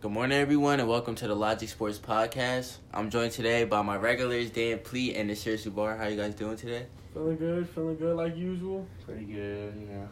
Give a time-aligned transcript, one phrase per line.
[0.00, 2.76] Good morning, everyone, and welcome to the Logic Sports Podcast.
[2.94, 5.96] I'm joined today by my regulars, Dan Pleat and Nasir Bar.
[5.96, 6.86] How you guys doing today?
[7.12, 8.86] Feeling good, feeling good like usual.
[9.04, 10.08] Pretty good, you know.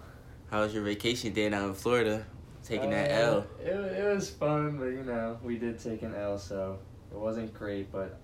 [0.51, 2.27] How was your vacation, Dan, out in Florida?
[2.65, 3.47] Taking that Uh, L.
[3.65, 6.79] It, it was fun, but you know, we did take an L, so
[7.13, 8.19] it wasn't great, but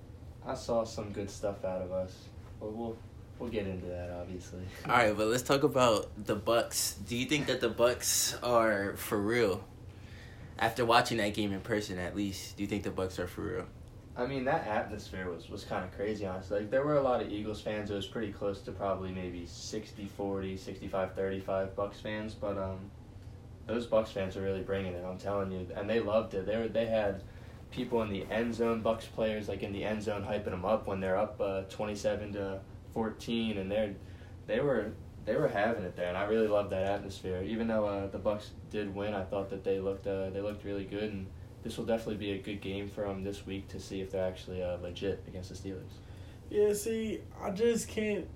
[0.45, 2.13] I saw some good stuff out of us.
[2.59, 2.97] But we'll
[3.39, 4.63] we'll get into that, obviously.
[4.89, 6.97] All right, but let's talk about the Bucks.
[7.07, 9.63] Do you think that the Bucks are for real?
[10.63, 13.41] After watching that game in person, at least, do you think the Bucks are for
[13.41, 13.65] real?
[14.16, 16.61] I mean, that atmosphere was, was kind of crazy, honestly.
[16.61, 17.91] Like, there were a lot of Eagles fans.
[17.91, 22.34] It was pretty close to probably maybe 60 40, 65 35 Bucks fans.
[22.34, 22.79] But um,
[23.67, 25.67] those Bucks fans are really bringing it, I'm telling you.
[25.75, 26.47] And they loved it.
[26.47, 27.25] They, were, they had
[27.73, 30.87] people in the end zone, Bucks players, like in the end zone, hyping them up
[30.87, 32.61] when they're up uh, 27 to
[32.95, 33.59] 14.
[33.59, 33.97] And they're,
[34.47, 34.92] they were
[35.25, 37.43] they were having it there, and I really loved that atmosphere.
[37.47, 40.65] Even though uh, the Bucks did win, I thought that they looked uh, they looked
[40.65, 41.27] really good, and
[41.62, 44.27] this will definitely be a good game for them this week to see if they're
[44.27, 45.92] actually uh, legit against the Steelers.
[46.51, 48.27] Yeah, see, I just can't.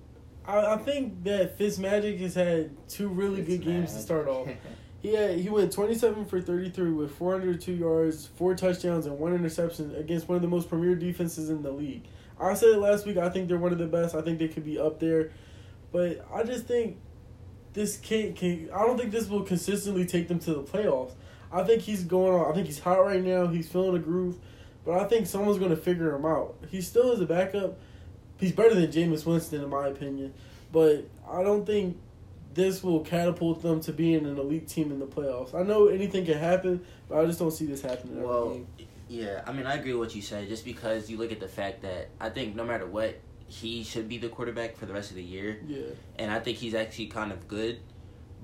[0.45, 4.47] I, I think that Fitzmagic has had two really good games to start off.
[4.99, 8.55] He had, he went twenty seven for thirty three with four hundred two yards, four
[8.55, 12.05] touchdowns, and one interception against one of the most premier defenses in the league.
[12.39, 13.17] I said it last week.
[13.17, 14.15] I think they're one of the best.
[14.15, 15.31] I think they could be up there,
[15.91, 16.97] but I just think
[17.73, 18.35] this can't.
[18.35, 21.13] Can, I don't think this will consistently take them to the playoffs.
[21.51, 22.51] I think he's going on.
[22.51, 23.47] I think he's hot right now.
[23.47, 24.37] He's feeling a groove,
[24.85, 26.55] but I think someone's going to figure him out.
[26.69, 27.77] He still is a backup.
[28.37, 30.33] He's better than Jameis Winston in my opinion,
[30.71, 31.97] but I don't think
[32.53, 35.53] this will catapult them to being an elite team in the playoffs.
[35.53, 38.21] I know anything can happen, but I just don't see this happening.
[38.21, 38.59] Well,
[39.07, 40.47] yeah, I mean, I agree with what you said.
[40.49, 43.15] Just because you look at the fact that I think no matter what,
[43.47, 45.79] he should be the quarterback for the rest of the year, yeah,
[46.19, 47.79] and I think he's actually kind of good.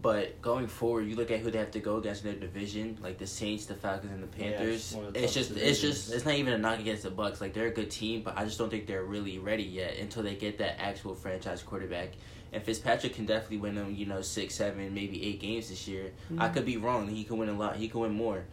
[0.01, 2.97] But going forward, you look at who they have to go against in their division,
[3.01, 4.75] like the Saints, the Falcons, and the Yeah, Panthers.
[4.75, 7.03] it's one of the it's just, toughest it's just, it's not even a knock against
[7.03, 7.39] the Bucks.
[7.39, 10.21] Like they're a good team, but I just don't think they're really ready yet until
[10.23, 12.09] they get that actual franchise quarterback.
[12.51, 16.11] And Fitzpatrick can definitely win them, you know, six, seven, maybe eight games this year.
[16.37, 16.53] I Mhm.
[16.53, 17.07] could be wrong.
[17.07, 17.77] He could win a lot.
[17.77, 18.43] He could win more,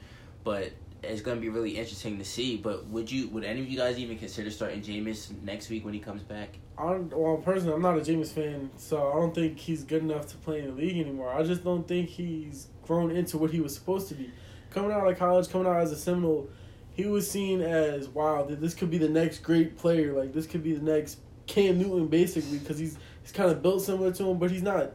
[0.45, 0.71] but
[1.03, 2.57] it's gonna be really interesting to see.
[2.57, 5.95] But would you, would any of you guys even consider starting Jameis next week when
[5.95, 6.59] he comes back?
[6.79, 10.27] I well, personally, I'm not a Jameis fan, so I don't think he's good enough
[10.29, 11.33] to play in the league anymore.
[11.33, 14.31] I just don't think he's grown into what he was supposed to be.
[14.71, 16.49] Coming out of college, coming out as a Seminole,
[16.93, 20.13] he was seen as wow, this could be the next great player.
[20.13, 23.83] Like this could be the next Cam Newton, basically, because he's he's kind of built
[23.83, 24.93] similar to him, but he's not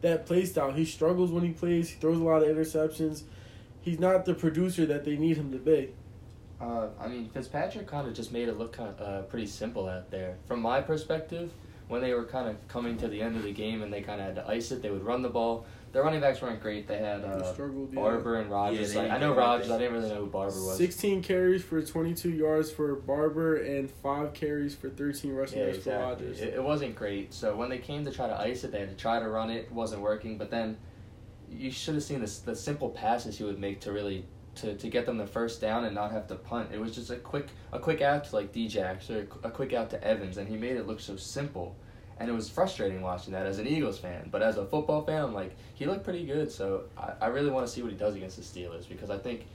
[0.00, 0.72] that play style.
[0.72, 1.88] He struggles when he plays.
[1.88, 3.24] He throws a lot of interceptions.
[3.88, 5.88] He's not the producer that they need him to be.
[6.60, 9.88] Uh, I mean, Fitzpatrick kind of just made it look kind of uh, pretty simple
[9.88, 10.36] out there.
[10.46, 11.52] From my perspective,
[11.88, 14.20] when they were kind of coming to the end of the game and they kind
[14.20, 15.64] of had to ice it, they would run the ball.
[15.92, 16.86] Their running backs weren't great.
[16.86, 17.94] They had He uh, struggled.
[17.94, 18.00] yeah.
[18.00, 18.94] Barber and Rodgers.
[18.94, 19.70] Yeah, like, I know Rodgers.
[19.70, 20.76] I didn't really know who Barber was.
[20.76, 25.84] 16 carries for 22 yards for Barber and 5 carries for 13 rushing Yeah, yards
[25.84, 26.40] for Rodgers.
[26.40, 27.32] It, it wasn't great.
[27.32, 29.48] So when they came to try to ice it, they had to try to run
[29.48, 29.60] it.
[29.60, 30.36] It wasn't working.
[30.36, 30.76] But then
[31.50, 34.24] you should have seen this, the simple passes he would make to really
[34.56, 36.70] to, to get them the first down and not have to punt.
[36.72, 39.90] It was just a quick a quick out to like Djax or a quick out
[39.90, 41.76] to Evans, and he made it look so simple.
[42.20, 44.28] And it was frustrating watching that as an Eagles fan.
[44.32, 46.50] But as a football fan, I'm like, he looked pretty good.
[46.50, 49.18] So I, I really want to see what he does against the Steelers because I
[49.18, 49.46] think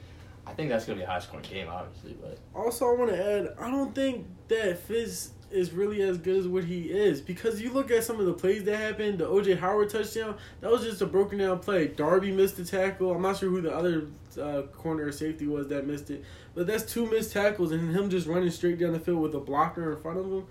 [0.45, 2.15] I think that's gonna be a high scoring game, obviously.
[2.21, 6.37] But Also, I want to add, I don't think that Fitz is really as good
[6.37, 9.19] as what he is because you look at some of the plays that happened.
[9.19, 11.87] The OJ Howard touchdown, that was just a broken down play.
[11.87, 13.13] Darby missed the tackle.
[13.13, 14.07] I'm not sure who the other
[14.41, 16.23] uh, corner or safety was that missed it,
[16.55, 19.39] but that's two missed tackles and him just running straight down the field with a
[19.39, 20.45] blocker in front of him.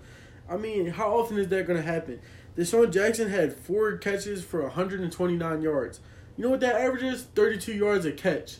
[0.49, 2.19] I mean, how often is that going to happen?
[2.57, 5.99] DeSean Jackson had four catches for 129 yards.
[6.37, 7.23] You know what that average is?
[7.35, 8.57] 32 yards a catch.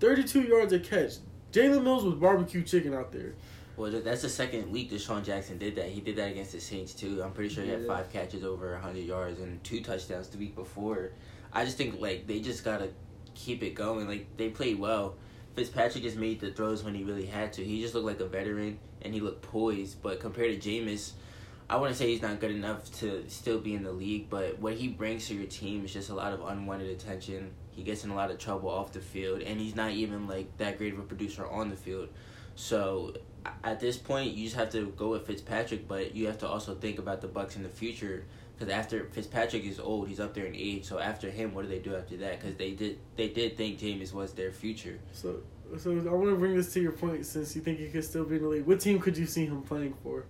[0.00, 1.14] 32 yards a catch.
[1.52, 3.34] Jalen Mills was barbecue chicken out there.
[3.76, 5.88] Well, that's the second week that DeSean Jackson did that.
[5.88, 7.22] He did that against the Saints too.
[7.22, 10.54] I'm pretty sure he had five catches over 100 yards and two touchdowns the week
[10.54, 11.10] before.
[11.52, 12.90] I just think like they just gotta
[13.34, 14.06] keep it going.
[14.06, 15.16] Like they played well.
[15.54, 17.64] Fitzpatrick just made the throws when he really had to.
[17.64, 20.02] He just looked like a veteran and he looked poised.
[20.02, 21.12] But compared to Jameis,
[21.68, 24.30] I wouldn't say he's not good enough to still be in the league.
[24.30, 27.52] But what he brings to your team is just a lot of unwanted attention.
[27.70, 30.56] He gets in a lot of trouble off the field, and he's not even like
[30.58, 32.08] that great of a producer on the field.
[32.56, 33.14] So
[33.62, 36.74] at this point, you just have to go with Fitzpatrick, but you have to also
[36.74, 38.24] think about the Bucks in the future.
[38.56, 40.84] Because after Fitzpatrick is old, he's up there in age.
[40.84, 42.40] So after him, what do they do after that?
[42.40, 44.98] Because they did they did think Jameis was their future.
[45.12, 45.40] So,
[45.76, 48.24] so I want to bring this to your point since you think he could still
[48.24, 48.66] be in the league.
[48.66, 50.26] What team could you see him playing for?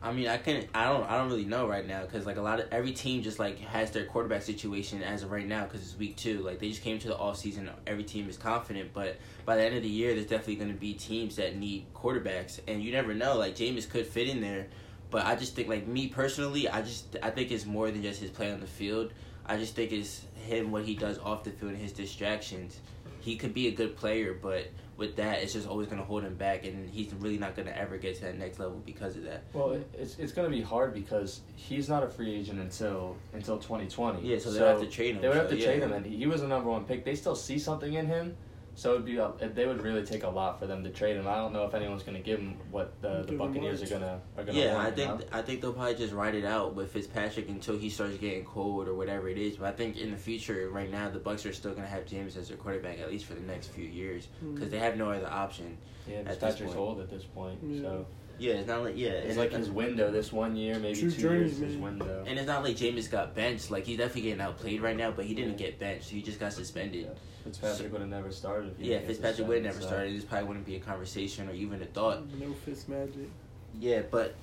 [0.00, 0.66] I mean, I can't.
[0.74, 1.04] I don't.
[1.10, 3.58] I don't really know right now because like a lot of every team just like
[3.58, 6.40] has their quarterback situation as of right now because it's week two.
[6.40, 7.68] Like they just came to the off season.
[7.84, 10.78] Every team is confident, but by the end of the year, there's definitely going to
[10.78, 13.36] be teams that need quarterbacks, and you never know.
[13.36, 14.68] Like Jameis could fit in there,
[15.10, 18.20] but I just think like me personally, I just I think it's more than just
[18.20, 19.12] his play on the field.
[19.46, 22.78] I just think it's him what he does off the field and his distractions.
[23.18, 24.68] He could be a good player, but
[24.98, 27.66] with that, it's just always going to hold him back, and he's really not going
[27.66, 29.44] to ever get to that next level because of that.
[29.52, 33.58] Well, it's it's going to be hard because he's not a free agent until until
[33.58, 34.28] twenty twenty.
[34.28, 35.22] Yeah, so, so they have to trade him.
[35.22, 35.64] They would so, have to yeah.
[35.66, 37.04] trade him, and he was the number one pick.
[37.04, 38.36] They still see something in him,
[38.78, 41.26] so it'd be a, they would really take a lot for them to trade him.
[41.26, 44.02] I don't know if anyone's going to give him what the, the Buccaneers are going
[44.02, 44.62] to are going to.
[44.62, 47.90] Yeah, I think I think they'll probably just ride it out with Fitzpatrick until he
[47.90, 49.56] starts getting cold or whatever it is.
[49.56, 52.06] But I think in the future, right now, the Bucks are still going to have
[52.06, 54.70] Jameis as their quarterback at least for the next few years because mm.
[54.70, 55.76] they have no other option.
[56.06, 57.82] Yeah, Fitzpatrick's old at this point, yeah.
[57.82, 58.06] so.
[58.38, 59.08] Yeah, it's not like yeah.
[59.08, 61.58] It's like his window this one year, maybe True two years.
[61.58, 62.24] His window.
[62.24, 63.72] And it's not like Jameis got benched.
[63.72, 65.66] Like he's definitely getting outplayed right now, but he didn't yeah.
[65.66, 66.08] get benched.
[66.08, 67.06] He just got suspended.
[67.06, 67.14] Yeah.
[67.48, 68.74] Fitzpatrick so, would have never started.
[68.78, 69.86] yeah, Fitzpatrick would have never so.
[69.86, 70.16] started.
[70.16, 72.24] This probably wouldn't be a conversation or even a thought.
[72.38, 73.30] No Fitz magic.
[73.78, 74.34] Yeah, but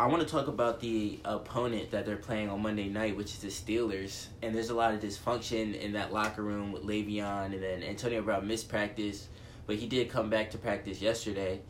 [0.00, 3.38] I want to talk about the opponent that they're playing on Monday night, which is
[3.38, 4.26] the Steelers.
[4.42, 8.22] And there's a lot of dysfunction in that locker room with Le'Veon, and then Antonio
[8.22, 9.28] Brown missed practice,
[9.66, 11.60] but he did come back to practice yesterday.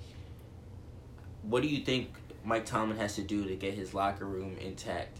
[1.42, 2.10] What do you think
[2.44, 5.18] Mike Tomlin has to do to get his locker room intact?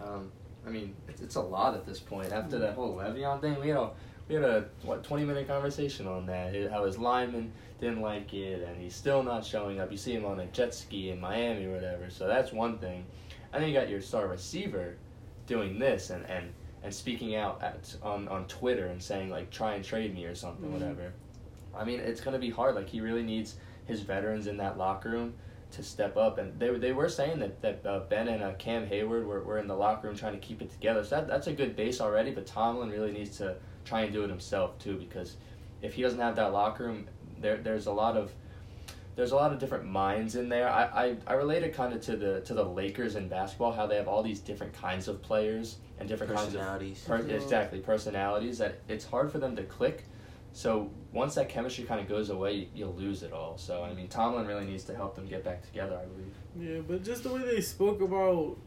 [0.00, 0.30] Um,
[0.64, 2.32] I mean, it's, it's a lot at this point.
[2.32, 3.90] After that whole Le'Veon thing, we had a
[4.28, 6.54] we had a what twenty minute conversation on that.
[6.70, 9.90] How his lineman didn't like it, and he's still not showing up.
[9.90, 12.10] You see him on a jet ski in Miami or whatever.
[12.10, 13.04] So that's one thing.
[13.52, 14.96] And then you got your star receiver
[15.46, 16.52] doing this and and
[16.82, 20.34] and speaking out at on on Twitter and saying like try and trade me or
[20.34, 20.74] something, mm-hmm.
[20.74, 21.12] whatever.
[21.76, 22.74] I mean, it's gonna be hard.
[22.74, 23.56] Like he really needs
[23.86, 25.34] his veterans in that locker room
[25.72, 26.38] to step up.
[26.38, 29.58] And they they were saying that that uh, Ben and uh, Cam Heyward were, were
[29.58, 31.04] in the locker room trying to keep it together.
[31.04, 32.30] So that that's a good base already.
[32.30, 33.56] But Tomlin really needs to
[33.86, 35.36] try and do it himself too because
[35.80, 37.06] if he doesn't have that locker room,
[37.40, 38.32] there there's a lot of
[39.14, 40.68] there's a lot of different minds in there.
[40.68, 43.86] I, I, I relate it kind of to the to the Lakers in basketball, how
[43.86, 47.02] they have all these different kinds of players and different personalities.
[47.06, 50.04] kinds of per, exactly personalities that it's hard for them to click.
[50.52, 53.56] So once that chemistry kind of goes away, you'll lose it all.
[53.56, 55.98] So I mean, Tomlin really needs to help them get back together.
[56.02, 56.34] I believe.
[56.58, 58.58] Yeah, but just the way they spoke about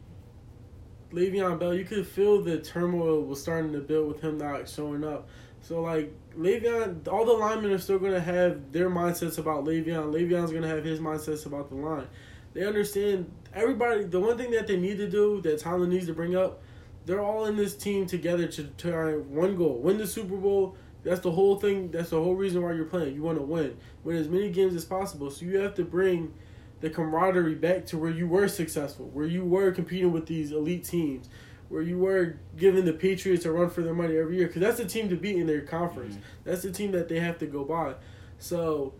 [1.12, 5.04] Le'Veon Bell, you could feel the turmoil was starting to build with him not showing
[5.04, 5.28] up.
[5.62, 10.12] So like Le'Veon, all the linemen are still gonna have their mindsets about Le'Veon.
[10.12, 12.06] Le'Veon's gonna have his mindsets about the line.
[12.52, 14.04] They understand everybody.
[14.04, 16.62] The one thing that they need to do that Tomlin needs to bring up,
[17.06, 20.76] they're all in this team together to try one goal, win the Super Bowl.
[21.02, 21.90] That's the whole thing.
[21.90, 23.14] That's the whole reason why you're playing.
[23.14, 25.30] You want to win, win as many games as possible.
[25.30, 26.34] So you have to bring
[26.80, 30.84] the camaraderie back to where you were successful, where you were competing with these elite
[30.84, 31.28] teams,
[31.68, 34.46] where you were giving the Patriots a run for their money every year.
[34.46, 36.14] Because that's the team to beat in their conference.
[36.14, 36.24] Mm-hmm.
[36.44, 37.94] That's the team that they have to go by.
[38.38, 38.94] So,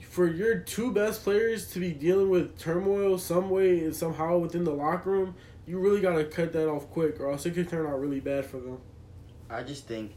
[0.00, 4.64] for your two best players to be dealing with turmoil some way and somehow within
[4.64, 5.34] the locker room,
[5.66, 8.20] you really got to cut that off quick, or else it could turn out really
[8.20, 8.78] bad for them.
[9.48, 10.12] I just think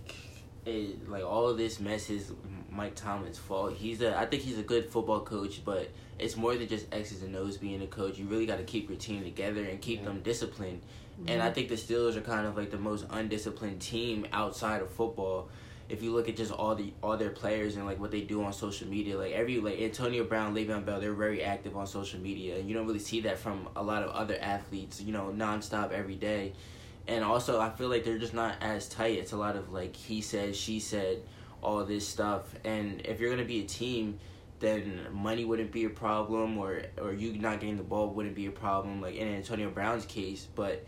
[0.66, 2.32] it, like all of this mess is
[2.76, 3.74] Mike Tomlin's fault.
[3.74, 5.90] He's a I think he's a good football coach, but
[6.20, 8.18] it's more than just X's and O's being a coach.
[8.18, 10.06] You really got to keep your team together and keep yeah.
[10.06, 10.82] them disciplined.
[11.20, 11.30] Mm-hmm.
[11.30, 14.90] And I think the Steelers are kind of like the most undisciplined team outside of
[14.92, 15.50] football.
[15.88, 18.44] If you look at just all the all their players and like what they do
[18.44, 22.20] on social media, like every like Antonio Brown, Le'Veon Bell, they're very active on social
[22.20, 25.02] media, and you don't really see that from a lot of other athletes.
[25.02, 26.54] You know, nonstop every day
[27.08, 29.18] and also I feel like they're just not as tight.
[29.18, 31.22] It's a lot of like he said, she said,
[31.66, 32.54] all this stuff.
[32.64, 34.20] And if you're gonna be a team,
[34.60, 38.46] then money wouldn't be a problem, or or you not getting the ball wouldn't be
[38.46, 40.48] a problem, like in Antonio Brown's case.
[40.56, 40.86] But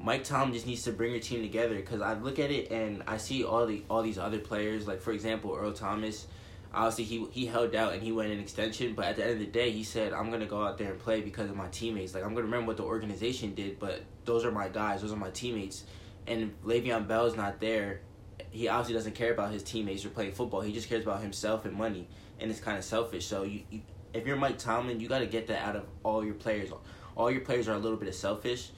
[0.00, 3.02] Mike Tom just needs to bring your team together because I look at it and
[3.06, 6.26] I see all the all these other players, like for example Earl Thomas.
[6.72, 9.38] Obviously, he he held out and he went in extension, but at the end of
[9.40, 12.14] the day, he said, "I'm gonna go out there and play because of my teammates.
[12.14, 15.16] Like I'm gonna remember what the organization did, but those are my guys, those are
[15.16, 15.84] my teammates."
[16.26, 18.02] And Le'Veon Bell's not there.
[18.50, 20.60] He obviously doesn't care about his teammates or playing football.
[20.60, 22.08] He just cares about himself and money,
[22.40, 23.26] and it's kind of selfish.
[23.26, 23.80] So you, you
[24.14, 26.70] if you're Mike Tomlin, you got to get that out of all your players.
[27.16, 28.70] All your players are a little bit of selfish,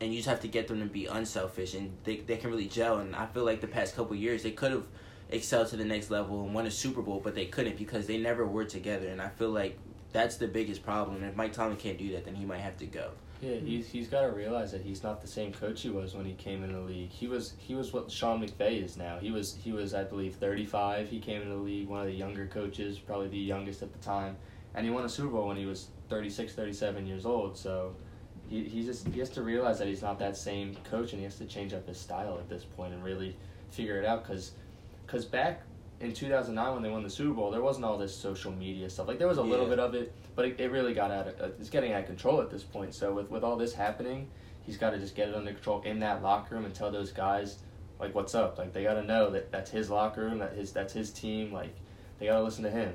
[0.00, 2.68] and you just have to get them to be unselfish, and they they can really
[2.68, 2.98] gel.
[2.98, 4.86] And I feel like the past couple years they could have
[5.30, 8.18] excelled to the next level and won a Super Bowl, but they couldn't because they
[8.18, 9.08] never were together.
[9.08, 9.78] And I feel like
[10.12, 11.16] that's the biggest problem.
[11.16, 13.10] And if Mike Tomlin can't do that, then he might have to go.
[13.44, 16.24] Yeah, he's he's got to realize that he's not the same coach he was when
[16.24, 17.10] he came in the league.
[17.10, 19.18] He was he was what Sean McVay is now.
[19.18, 21.08] He was he was I believe thirty five.
[21.10, 23.98] He came in the league, one of the younger coaches, probably the youngest at the
[23.98, 24.36] time,
[24.74, 27.56] and he won a Super Bowl when he was 36, 37 years old.
[27.56, 27.94] So
[28.48, 31.24] he he just he has to realize that he's not that same coach, and he
[31.24, 33.36] has to change up his style at this point and really
[33.70, 34.22] figure it out.
[34.22, 34.52] Because
[35.06, 35.62] cause back
[36.00, 39.06] in 2009 when they won the Super Bowl, there wasn't all this social media stuff.
[39.06, 41.40] Like there was a little bit of it, but it, it really got out of
[41.40, 42.94] uh, it's getting out of control at this point.
[42.94, 44.28] So with with all this happening,
[44.62, 47.12] he's got to just get it under control in that locker room and tell those
[47.12, 47.58] guys
[47.98, 48.58] like what's up.
[48.58, 51.52] Like they got to know that that's his locker room, that his that's his team.
[51.52, 51.74] Like
[52.18, 52.92] they got to listen to him.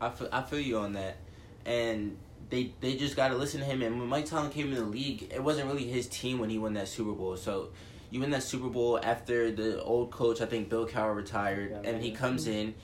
[0.00, 1.18] I feel, I feel you on that,
[1.66, 2.16] and
[2.48, 3.82] they they just got to listen to him.
[3.82, 6.58] And when Mike Tomlin came in the league, it wasn't really his team when he
[6.58, 7.36] won that Super Bowl.
[7.36, 7.70] So
[8.10, 11.90] you win that Super Bowl after the old coach, I think Bill Cowher retired, Yeah,
[11.90, 12.74] and he comes in,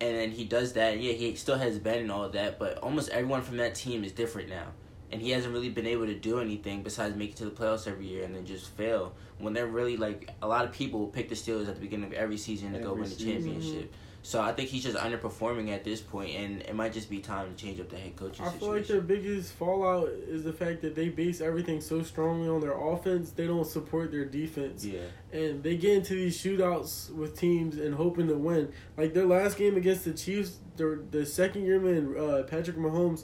[0.00, 0.94] and then he does that.
[0.94, 3.74] And yeah, he still has Ben and all of that, but almost everyone from that
[3.74, 4.68] team is different now.
[5.12, 7.86] And he hasn't really been able to do anything besides make it to the playoffs
[7.86, 9.14] every year and then just fail.
[9.38, 12.12] When they're really like a lot of people pick the Steelers at the beginning of
[12.12, 13.32] every season to go win the season.
[13.32, 13.94] championship.
[14.26, 17.54] So I think he's just underperforming at this point, and it might just be time
[17.54, 19.06] to change up the head coaching I feel like situation.
[19.06, 23.30] their biggest fallout is the fact that they base everything so strongly on their offense,
[23.30, 24.84] they don't support their defense.
[24.84, 25.02] yeah,
[25.32, 28.72] And they get into these shootouts with teams and hoping to win.
[28.96, 33.22] Like their last game against the Chiefs, the the second year man, uh, Patrick Mahomes,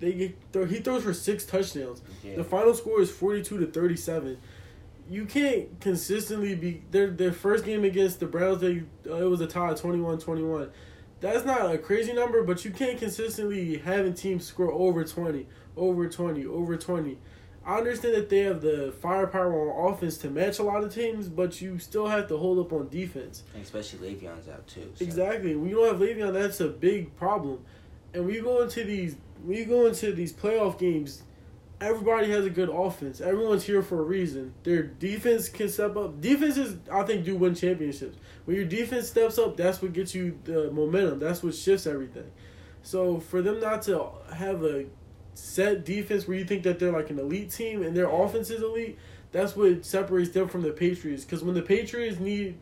[0.00, 2.02] they get, he throws for six touchdowns.
[2.24, 2.34] yeah.
[2.34, 4.36] The final score is forty two to thirty seven.
[5.10, 8.60] You can't consistently be their their first game against the Browns.
[8.60, 10.70] They uh, it was a tie 21-21.
[11.20, 16.08] That's not a crazy number, but you can't consistently having teams score over twenty, over
[16.08, 17.18] twenty, over twenty.
[17.66, 21.28] I understand that they have the firepower on offense to match a lot of teams,
[21.28, 23.42] but you still have to hold up on defense.
[23.52, 24.90] And especially Le'Veon's out too.
[24.94, 25.04] so.
[25.04, 25.54] Exactly.
[25.56, 27.58] When you don't have Le'Veon, that's a big problem.
[28.14, 31.22] And when you go into these, when you go into these playoff games,
[31.80, 33.20] everybody has a good offense.
[33.20, 34.52] Everyone's here for a reason.
[34.64, 36.20] Their defense can step up.
[36.20, 38.18] Defenses, I think, do win championships.
[38.44, 41.18] When your defense steps up, that's what gets you the momentum.
[41.18, 42.30] That's what shifts everything.
[42.82, 44.86] So for them not to have a
[45.34, 48.62] set defense where you think that they're like an elite team and their offense is
[48.62, 48.98] elite,
[49.32, 51.24] that's what separates them from the Patriots.
[51.24, 52.58] Because when the Patriots need,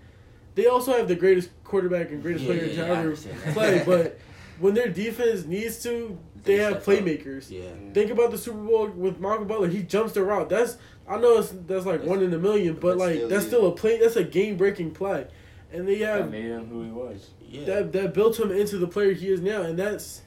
[0.54, 4.18] they also have the greatest quarterback and greatest Yeah, player to ever play, but
[4.58, 7.04] when their defense needs to, they, They have step up.
[7.04, 7.50] playmakers.
[7.50, 9.68] Yeah, Think about the Super Bowl with Malcolm Butler.
[9.68, 10.48] He jumps the route.
[10.48, 10.76] That's
[11.08, 13.42] I know it's, that's like That's- one in a million, but but like still, that's
[13.44, 13.48] yeah.
[13.48, 13.98] still a play.
[13.98, 15.26] That's a game breaking play,
[15.72, 17.30] and they That have made him who he was.
[17.48, 17.64] yeah.
[17.64, 20.22] that that built him into the player he is now, and that's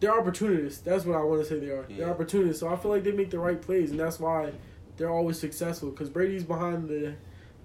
[0.00, 0.80] they're opportunists.
[0.80, 1.84] That's what I want to say they are.
[1.88, 2.10] They're Yeah.
[2.10, 2.60] opportunists.
[2.60, 4.52] So I feel like they make the right plays, and that's why
[4.96, 5.90] they're always successful.
[5.90, 7.14] Because Brady's behind the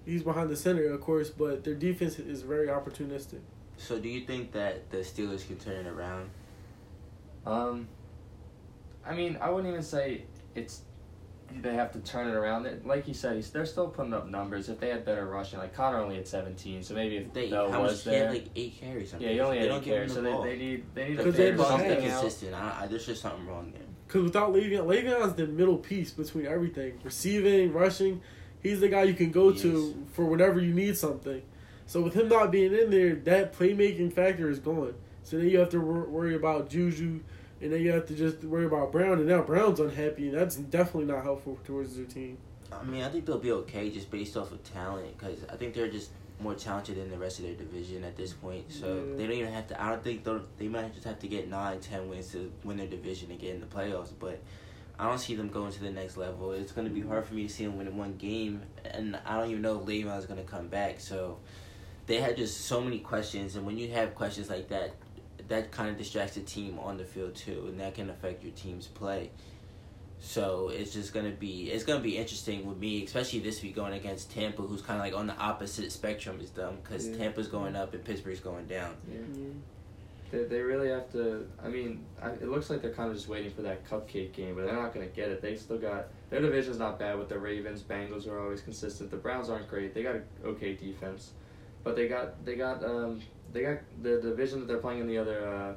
[0.04, 3.40] he's behind the center, of course, but their defense is very opportunistic.
[3.78, 6.30] So do you think that the Steelers can turn it around?
[7.46, 7.88] Um,
[9.06, 10.24] I mean, I wouldn't even say
[10.54, 10.82] it's
[11.60, 12.66] they have to turn it around.
[12.84, 14.68] Like you said, he's, they're still putting up numbers.
[14.68, 17.70] If they had better rushing, like Connor only had seventeen, so maybe if They Bell
[17.70, 19.10] how was much he there, had like eight carries.
[19.10, 19.28] Something.
[19.28, 20.42] yeah, he only had don't eight carries, so ball.
[20.42, 22.20] they, they need they need to Because they figure something something out.
[22.22, 22.54] consistent.
[22.54, 23.82] I, I, there's just something wrong there.
[24.06, 28.20] Because without Le'Veon, Le'Veon's the middle piece between everything receiving, rushing.
[28.62, 29.94] He's the guy you can go He to is.
[30.14, 31.42] for whenever you need something.
[31.86, 34.94] So with him not being in there, that playmaking factor is gone.
[35.22, 37.20] So then you have to wor- worry about Juju,
[37.60, 39.18] and then you have to just worry about Brown.
[39.18, 42.38] And now Brown's unhappy, and that's definitely not helpful towards their team.
[42.72, 45.74] I mean, I think they'll be okay just based off of talent because I think
[45.74, 48.70] they're just more talented than the rest of their division at this point.
[48.72, 49.16] So Yeah.
[49.16, 49.80] they don't even have to.
[49.82, 52.76] I don't think they'll, they might just have to get nine, ten wins to win
[52.76, 54.10] their division and get in the playoffs.
[54.18, 54.40] But
[54.98, 56.52] I don't see them going to the next level.
[56.52, 59.38] It's going to be hard for me to see them win one game, and I
[59.38, 60.98] don't even know if Le'Veon's going to come back.
[61.00, 61.38] So
[62.06, 64.94] they had just so many questions, and when you have questions like that,
[65.48, 68.52] that kind of distracts the team on the field too, and that can affect your
[68.52, 69.30] team's play.
[70.20, 73.92] So it's just gonna be it's gonna be interesting with me, especially this week going
[73.92, 77.16] against Tampa, who's kind of like on the opposite spectrum as them, because Yeah.
[77.18, 78.94] Tampa's going up and Pittsburgh's going down.
[79.12, 79.20] Yeah.
[80.30, 81.46] They, they really have to.
[81.62, 84.54] I mean, I, it looks like they're kind of just waiting for that cupcake game,
[84.54, 85.42] but they're not going to get it.
[85.42, 87.82] They still got their division's not bad with the Ravens.
[87.82, 89.10] Bengals are always consistent.
[89.10, 89.92] The Browns aren't great.
[89.94, 91.32] They got an okay defense,
[91.84, 93.20] but they got they got um
[93.54, 95.74] they got the division that they're playing in the other uh,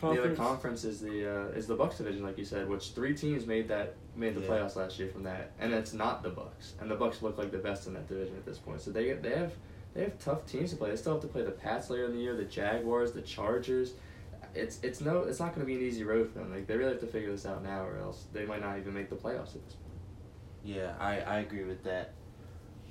[0.00, 0.38] the other Conference.
[0.38, 3.66] conference is the uh, is the Bucks division, like you said, which three teams made
[3.68, 4.46] that made the Yeah.
[4.48, 7.50] playoffs last year from that, and it's not the Bucks, and the Bucks look like
[7.50, 8.80] the best in that division at this point.
[8.80, 9.52] So they they have
[9.94, 10.90] they have tough teams to play.
[10.90, 13.94] They still have to play the Pats later in the year, the Jaguars, the Chargers.
[14.54, 16.50] It's it's no it's not going to be an easy road for them.
[16.52, 18.94] Like they really have to figure this out now, or else they might not even
[18.94, 19.98] make the playoffs at this point.
[20.64, 22.12] Yeah, I, I agree with that.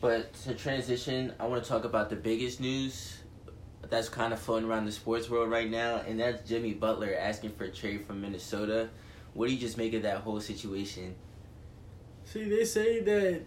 [0.01, 3.17] But to transition, I want to talk about the biggest news
[3.87, 7.51] that's kind of floating around the sports world right now, and that's Jimmy Butler asking
[7.51, 8.89] for a trade from Minnesota.
[9.33, 11.15] What do you just make of that whole situation?
[12.25, 13.41] See, they say that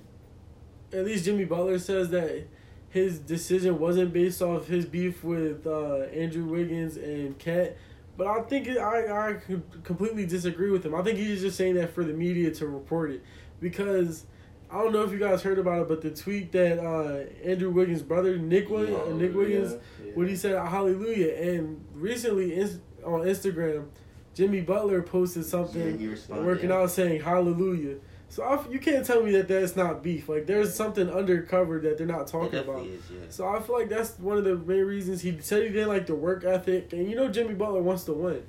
[0.93, 2.47] at least Jimmy Butler says that
[2.89, 7.77] his decision wasn't based off his beef with uh, Andrew Wiggins and KAT,
[8.17, 9.37] But I think I I
[9.85, 10.95] completely disagree with him.
[10.95, 13.23] I think he's just saying that for the media to report it
[13.61, 14.27] because
[14.73, 17.71] I don't know if you guys heard about it, but the tweet that uh, Andrew
[17.71, 20.13] Wiggins' brother Nick Wiggins, uh, Nick Wiggins, yeah.
[20.15, 23.89] when he said Hallelujah, and recently in, on Instagram,
[24.35, 26.77] Jimmy Butler posted something yeah, working yeah.
[26.77, 27.97] out saying Hallelujah.
[28.31, 30.27] So I, you can't tell me that that's not beef.
[30.27, 32.87] Like there's something undercover that they're not talking about.
[32.87, 33.19] Is, yeah.
[33.29, 36.07] So I feel like that's one of the main reasons he said he didn't like
[36.07, 38.43] the work ethic, and you know Jimmy Butler wants to win.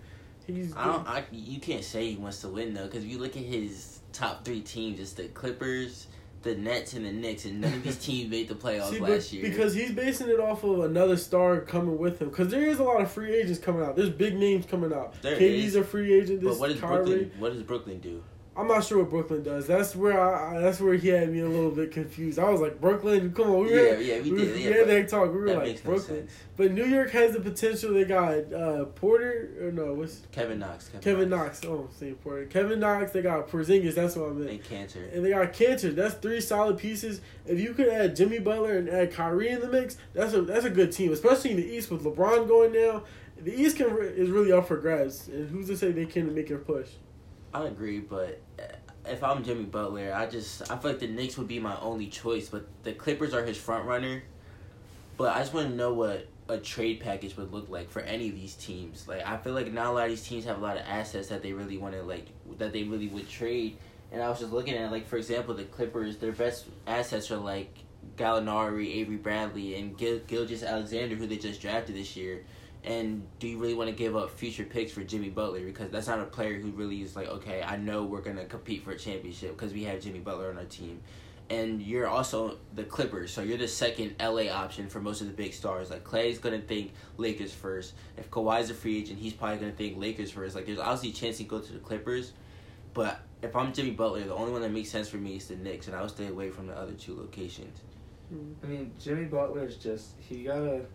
[0.48, 1.06] He's I don't.
[1.06, 4.00] I, you can't say he wants to win though, because if you look at his
[4.14, 6.08] top three teams, it's the Clippers,
[6.44, 9.34] the Nets, and the Knicks, and none of these teams made the playoffs See, last
[9.34, 9.44] year.
[9.44, 12.30] Because he's basing it off of another star coming with him.
[12.30, 13.96] Because there is a lot of free agents coming out.
[13.96, 15.22] There's big names coming out.
[15.22, 15.76] There KD's is.
[15.76, 16.42] a free agent.
[16.42, 16.96] This but what does Kyrie.
[16.96, 17.32] Brooklyn?
[17.40, 18.24] What does Brooklyn do?
[18.56, 19.66] I'm not sure what Brooklyn does.
[19.66, 20.60] That's where I.
[20.60, 22.38] That's where he had me a little bit confused.
[22.38, 24.56] I was like, Brooklyn, come on, we were, yeah, yeah, we, we did.
[24.56, 25.34] We, yeah, had that talk.
[25.34, 27.94] We were like Brooklyn, no but New York has the potential.
[27.94, 30.90] They got uh, Porter or no, what's Kevin Knox?
[30.90, 31.64] Kevin, Kevin Knox.
[31.64, 31.66] Knox.
[31.66, 32.46] Oh, say Porter.
[32.46, 33.12] Kevin Knox.
[33.12, 33.96] They got Porzingis.
[33.96, 34.50] That's what I meant.
[34.52, 35.16] And Kanter.
[35.16, 35.96] And they got Kanter.
[35.96, 37.22] That's three solid pieces.
[37.48, 40.66] If you could add Jimmy Butler and add Kyrie in the mix, that's a that's
[40.66, 43.04] a good team, especially in the East with LeBron going now.
[43.42, 46.52] The East can is really up for grabs, and who's to say they can't make
[46.52, 46.90] a push?
[47.54, 48.64] I agree, but uh,
[49.06, 52.08] if I'm Jimmy Butler, I just I feel like the Knicks would be my only
[52.08, 54.24] choice, but the Clippers are his front runner.
[55.18, 58.30] But I just want to know what a trade package would look like for any
[58.30, 59.08] of these teams.
[59.08, 61.28] Like I feel like not a lot of these teams have a lot of assets
[61.28, 63.78] that they really want to like that they really would trade.
[64.12, 67.38] And I was just looking at like for example the Clippers, their best assets are
[67.38, 67.74] like
[68.18, 72.44] Gallinari, Avery Bradley, and Gil- Gilgeous-Alexander, who they just drafted this year.
[72.84, 75.62] And do you really want to give up future picks for Jimmy Butler?
[75.62, 78.46] Because that's not a player who really is like, okay, I know we're going to
[78.46, 81.00] compete for a championship because we have Jimmy Butler on our team.
[81.50, 85.34] And you're also the Clippers, so you're the second LA option for most of the
[85.34, 85.90] big stars.
[85.90, 87.94] Like Klay's gonna think Lakers first.
[88.18, 90.56] If Kawhi's a free agent, he's probably gonna think Lakers first.
[90.56, 92.32] Like there's obviously a chance he go to the Clippers,
[92.94, 95.58] but if I'm Jimmy Butler, the only one that makes sense for me is the
[95.58, 97.78] Knicks, and I would stay away from the other two locations.
[98.64, 100.86] I mean, Jimmy Butler's just he gotta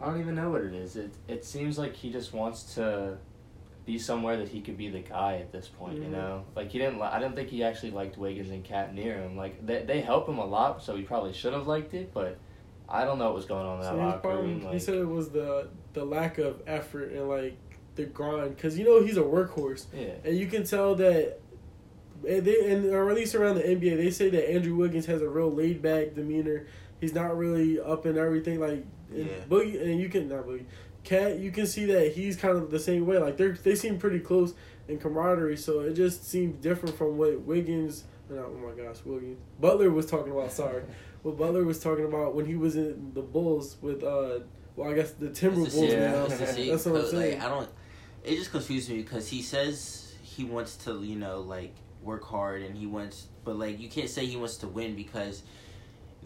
[0.00, 0.96] I don't even know what it is.
[0.96, 3.18] It it seems like he just wants to
[3.86, 5.94] be somewhere that he could be the guy at this point.
[5.94, 6.04] Mm-hmm.
[6.04, 7.00] You know, like he didn't.
[7.00, 9.36] I didn't think he actually liked Wiggins and KAT near him.
[9.36, 12.12] Like they they help him a lot, so he probably should have liked it.
[12.12, 12.38] But
[12.88, 14.64] I don't know what was going on in that so locker room.
[14.64, 17.58] Like, he said it was the the lack of effort and like
[17.94, 19.86] the grind, because you know he's a workhorse.
[19.94, 21.40] Yeah, and you can tell that.
[22.26, 25.22] And they and or at least around the NBA, they say that Andrew Wiggins has
[25.22, 26.66] a real laid back demeanor.
[27.00, 28.58] He's not really up in everything.
[28.58, 29.24] Like yeah.
[29.48, 30.64] Boogie, and you can not Boogie,
[31.04, 31.38] KAT.
[31.38, 33.18] You can see that he's kind of the same way.
[33.18, 34.54] Like they they seem pretty close
[34.88, 35.56] in camaraderie.
[35.56, 38.04] So it just seems different from what Wiggins.
[38.28, 40.52] Not, oh my gosh, Wiggins Butler was talking about.
[40.52, 40.82] Sorry,
[41.22, 44.40] what Butler was talking about when he was in the Bulls with uh.
[44.74, 45.90] Well, I guess the Timberwolves.
[45.90, 47.38] Yeah, that's what I'm saying.
[47.38, 47.68] Like, I don't.
[48.24, 52.62] It just confuses me because he says he wants to, you know, like work hard
[52.62, 55.42] and he wants, but like you can't say he wants to win because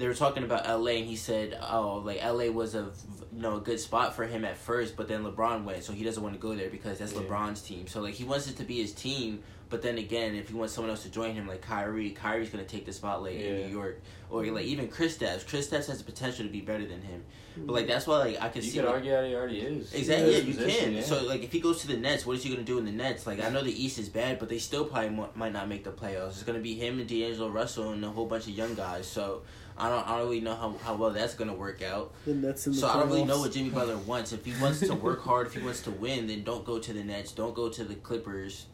[0.01, 2.91] they were talking about LA and he said, "Oh, like LA was a
[3.33, 6.05] you know a good spot for him at first, but then LeBron went, so he
[6.05, 7.21] doesn't want to go there because that's yeah.
[7.21, 7.87] LeBron's team.
[7.87, 10.73] So like he wants it to be his team, but then again, if he wants
[10.73, 13.47] someone else to join him, like Kyrie, Kyrie's gonna take the spotlight yeah.
[13.47, 15.45] in New York, or like even Chris Kristaps.
[15.45, 17.23] Kristaps has the potential to be better than him,
[17.59, 18.77] but like that's why like I can you see.
[18.77, 19.93] You could like, argue that he already is.
[19.93, 20.95] Exactly, yeah, you can.
[20.95, 21.03] Yeah.
[21.03, 22.93] So like if he goes to the Nets, what is he gonna do in the
[22.93, 23.27] Nets?
[23.27, 25.93] Like I know the East is bad, but they still probably might not make the
[25.93, 26.31] playoffs.
[26.31, 29.07] It's gonna be him and D'Angelo Russell and a whole bunch of young guys.
[29.07, 29.43] So
[29.81, 32.13] I don't, I don't really know how, how well that's gonna work out.
[32.27, 34.33] In the so I don't really know what Jimmy Butler wants.
[34.33, 36.93] If he wants to work hard, if he wants to win, then don't go to
[36.93, 37.33] the Nets.
[37.33, 38.67] Don't go to the Clippers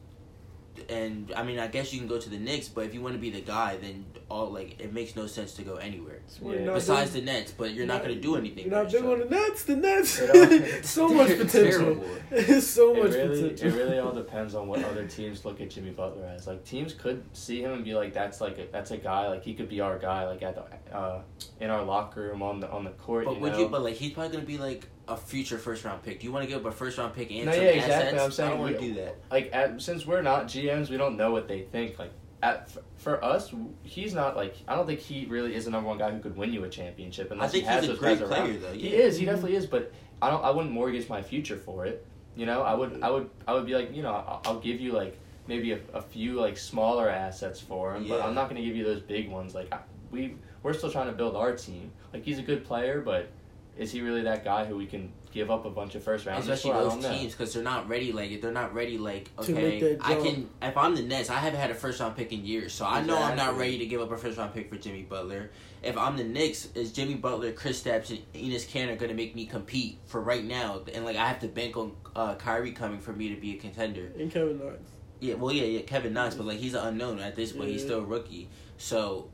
[0.88, 3.14] and I mean, I guess you can go to the Knicks, but if you want
[3.14, 6.72] to be the guy, then all like it makes no sense to go anywhere yeah.
[6.72, 7.52] besides the Nets.
[7.52, 8.66] But you're, not, not going to do anything.
[8.66, 9.64] You're not big on the Nets.
[9.64, 10.10] The Nets,
[10.90, 12.04] so much potential.
[12.30, 13.68] It's so it much really, potential.
[13.68, 16.46] It really all depends on what other teams look at Jimmy Butler as.
[16.46, 19.28] Like teams could see him and be like, "That's like a, that's a guy.
[19.28, 20.26] Like he could be our guy.
[20.26, 21.22] Like at the uh,
[21.60, 23.58] in our locker room on the on the court." But you would know?
[23.60, 23.68] you?
[23.68, 26.20] But like he's probably going to be like a future first round pick.
[26.20, 28.18] Do you want to give up a first round pick and no, some yeah, exactly.
[28.18, 29.16] I'm saying I don't want to do that.
[29.30, 31.98] Like at, since we're not GMs, we don't know what they think.
[31.98, 35.88] Like at for us, he's not like I don't think he really is the number
[35.88, 37.98] one guy who could win you a championship unless I think he has he's those
[37.98, 38.62] a great player around.
[38.62, 38.72] though.
[38.72, 38.90] Yeah.
[38.90, 39.16] He is.
[39.16, 39.66] He definitely is.
[39.66, 40.44] But I don't.
[40.44, 42.04] I wouldn't mortgage my future for it.
[42.34, 43.00] You know, I would.
[43.02, 43.30] I would.
[43.46, 46.34] I would be like, you know, I'll, I'll give you like maybe a, a few
[46.34, 48.16] like smaller assets for him, yeah.
[48.16, 49.54] but I'm not going to give you those big ones.
[49.54, 49.78] Like I,
[50.10, 51.92] we we're still trying to build our team.
[52.12, 53.30] Like he's a good player, but
[53.76, 56.48] is he really that guy who we can give up a bunch of first rounders.
[56.48, 58.12] Especially those teams because they're not ready.
[58.12, 58.96] Like they're not ready.
[58.98, 60.48] Like okay, I can.
[60.62, 63.02] If I'm the Nets, I haven't had a first round pick in years, so I
[63.02, 65.50] know I'm not ready to give up a first round pick for Jimmy Butler.
[65.82, 69.46] If I'm the Knicks, is Jimmy Butler, Kristaps, and Enes Kanter going to make me
[69.46, 70.80] compete for right now?
[70.92, 73.58] And like I have to bank on uh, Kyrie coming for me to be a
[73.58, 74.10] contender.
[74.18, 74.78] And Kevin Knox.
[75.20, 77.68] Yeah, well, yeah, yeah, Kevin Knox, but like he's an unknown at this point.
[77.68, 79.30] He's still a rookie, so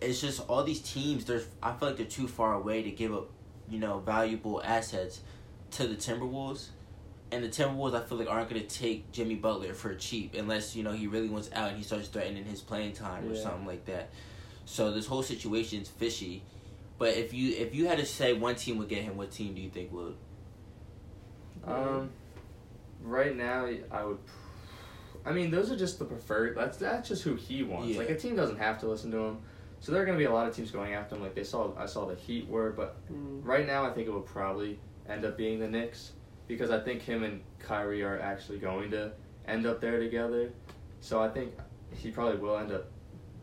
[0.00, 1.24] it's just all these teams.
[1.24, 3.30] They're I feel like they're too far away to give up,
[3.68, 5.20] you know, valuable assets
[5.72, 6.68] to the Timberwolves,
[7.30, 10.82] and the Timberwolves I feel like aren't gonna take Jimmy Butler for cheap unless you
[10.82, 13.86] know he really wants out and he starts threatening his playing time or something like
[13.86, 14.10] that.
[14.64, 16.42] So this whole situation's fishy.
[16.98, 19.54] But if you if you had to say one team would get him, what team
[19.54, 20.14] do you think would?
[21.64, 22.10] Um,
[23.02, 24.18] right now, I would.
[25.24, 26.56] I mean, those are just the preferred.
[26.56, 27.88] That's that's just who he wants.
[27.88, 27.98] Yeah.
[27.98, 29.38] Like a team doesn't have to listen to him.
[29.82, 31.22] So there are going to be a lot of teams going after him.
[31.22, 33.40] Like they saw, I saw the Heat were, but Mm.
[33.44, 36.12] right now I think it will probably end up being the Knicks
[36.46, 39.10] because I think him and Kyrie are actually going to
[39.48, 40.52] end up there together.
[41.00, 41.52] So I think
[41.92, 42.84] he probably will end up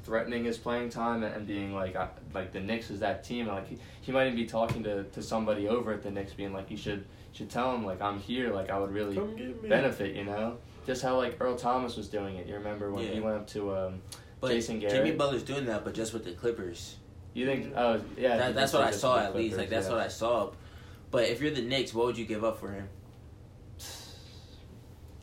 [0.04, 3.48] threatening his playing time and, being like, I, like the Knicks is that team.
[3.48, 6.54] Like he, he might even be talking to, to somebody over at the Knicks, being
[6.54, 8.54] like, you should should tell him like I'm here.
[8.54, 9.68] Like I would really Come get me.
[9.70, 10.58] benefit, you know.
[10.88, 12.48] Just how like Earl Thomas was doing it.
[12.48, 14.02] You remember when he went up to um,
[14.40, 14.96] But Jason Garrett.
[14.96, 16.96] Jimmy Butler's doing that, but just with the Clippers.
[17.34, 17.74] You think?
[17.76, 18.38] Oh yeah.
[18.38, 19.58] That, that's what I saw at the least.
[19.58, 19.94] Like that's yeah.
[19.94, 20.52] what I saw.
[21.12, 22.88] But if you're the Knicks, what would you give up for him?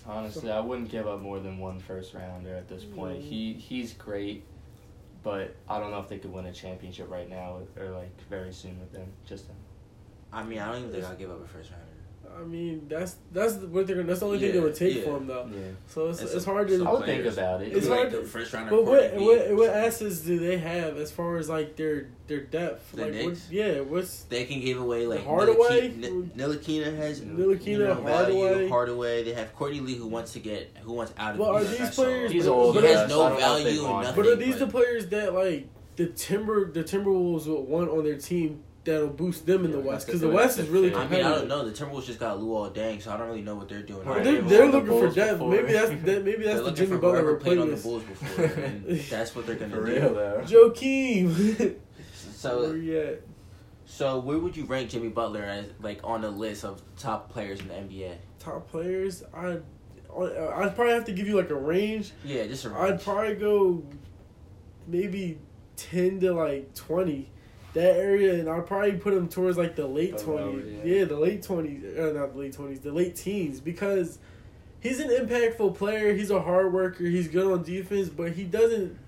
[0.07, 3.21] Honestly, I wouldn't give up more than one first rounder at this point.
[3.21, 3.29] Mm.
[3.29, 4.45] He he's great,
[5.23, 8.53] but I don't know if they could win a championship right now or like very
[8.53, 9.09] soon with them.
[9.27, 9.57] Just him.
[10.33, 11.86] I mean, I don't even think I'll give up a first rounder.
[12.38, 14.03] I mean, that's that's what they're.
[14.03, 15.05] That's the only thing they would take yeah.
[15.05, 15.49] for him though.
[15.51, 15.61] Yeah.
[15.87, 16.87] So it's, It's it's, a- hard to.
[16.87, 17.72] I would think about it.
[17.75, 18.70] It's like hard the to- first rounder.
[18.70, 22.92] But what what what assets do they have as far as like their their depth?
[22.92, 23.51] The like what, Knicks?
[23.51, 25.90] yeah, what's They can give away like Hardaway?
[25.92, 28.40] Nilaki- Nilakina has Ntilikina, you know, value.
[28.40, 28.68] Hardaway?
[28.68, 29.25] Hardaway.
[29.25, 31.38] They have Courtney Lee who wants to get who wants out of.
[31.40, 32.77] Well, are these players- He's old.
[32.79, 34.22] he has no I don't know if they value and want nothing.
[34.25, 38.18] But are these the players that like the Timber the Timberwolves would want on their
[38.18, 40.07] team that'll boost them in the Yeah, West?
[40.07, 40.99] Because the the West is really fit.
[40.99, 41.20] I mean.
[41.27, 41.68] I don't know.
[41.68, 44.07] The Timberwolves just got Luol Deng, so I don't really know what they're doing.
[44.07, 44.16] Right.
[44.16, 44.49] right They're, now.
[44.49, 45.40] they're on the looking for Bulls depth.
[45.42, 47.77] Maybe that's that, maybe They're that's the looking Jimmy for Butler whoever played on the.
[47.77, 49.92] Bulls before, and that's what they're gonna For do.
[49.92, 50.42] real though.
[50.46, 51.77] Joakim.
[52.37, 53.18] So, you
[53.87, 57.61] so where would you rank Jimmy Butler as like on the list of top players
[57.61, 58.16] in the NBA?
[58.38, 59.59] Top players, I
[60.14, 62.12] uh, I'd probably have to give you like a range.
[62.25, 63.83] Yeah, just I'd probably go
[64.87, 65.38] maybe
[65.77, 67.31] ten to like twenty.
[67.77, 70.81] That area, and I'd probably put him towards like the late lower, twenties.
[70.83, 70.95] yeah.
[70.95, 71.05] Yeah.
[71.05, 74.19] the late twenties, uh, not the late twenties, the late teens, because
[74.81, 76.15] he's an impactful player.
[76.15, 77.05] He's a hard worker.
[77.05, 78.99] He's good on defense, but he doesn't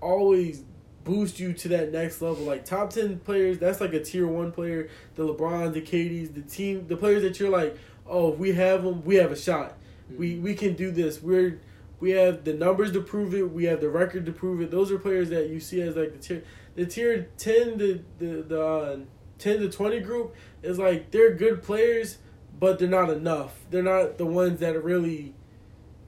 [0.00, 0.62] always
[1.02, 2.44] boost you to that next level.
[2.44, 4.88] Like top ten players, that's like a tier one player.
[5.16, 8.84] The LeBrons, the KDs, the team, the players that you're like, oh, if we have
[8.84, 9.76] them, we have a shot.
[10.16, 11.20] We we can do this.
[11.20, 11.60] We're
[12.00, 13.50] we have the numbers to prove it.
[13.50, 14.70] We have the record to prove it.
[14.70, 18.42] Those are players that you see as like the tier the tier ten to the
[18.42, 18.98] the uh,
[19.38, 22.18] ten to twenty group is like they're good players,
[22.58, 23.58] but they're not enough.
[23.70, 25.34] They're not the ones that really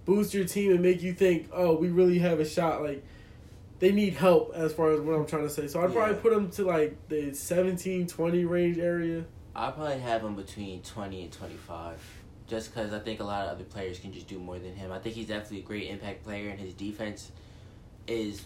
[0.04, 2.82] boost your team and make you think, oh, we really have a shot.
[2.82, 3.04] Like
[3.78, 5.66] they need help as far as what I'm trying to say.
[5.68, 9.24] So I'd probably put them to like the 17, 20 range area.
[9.54, 11.98] I probably have him between twenty and twenty five,
[12.46, 14.92] just because I think a lot of other players can just do more than him.
[14.92, 17.32] I think he's definitely a great impact player, and his defense
[18.06, 18.44] is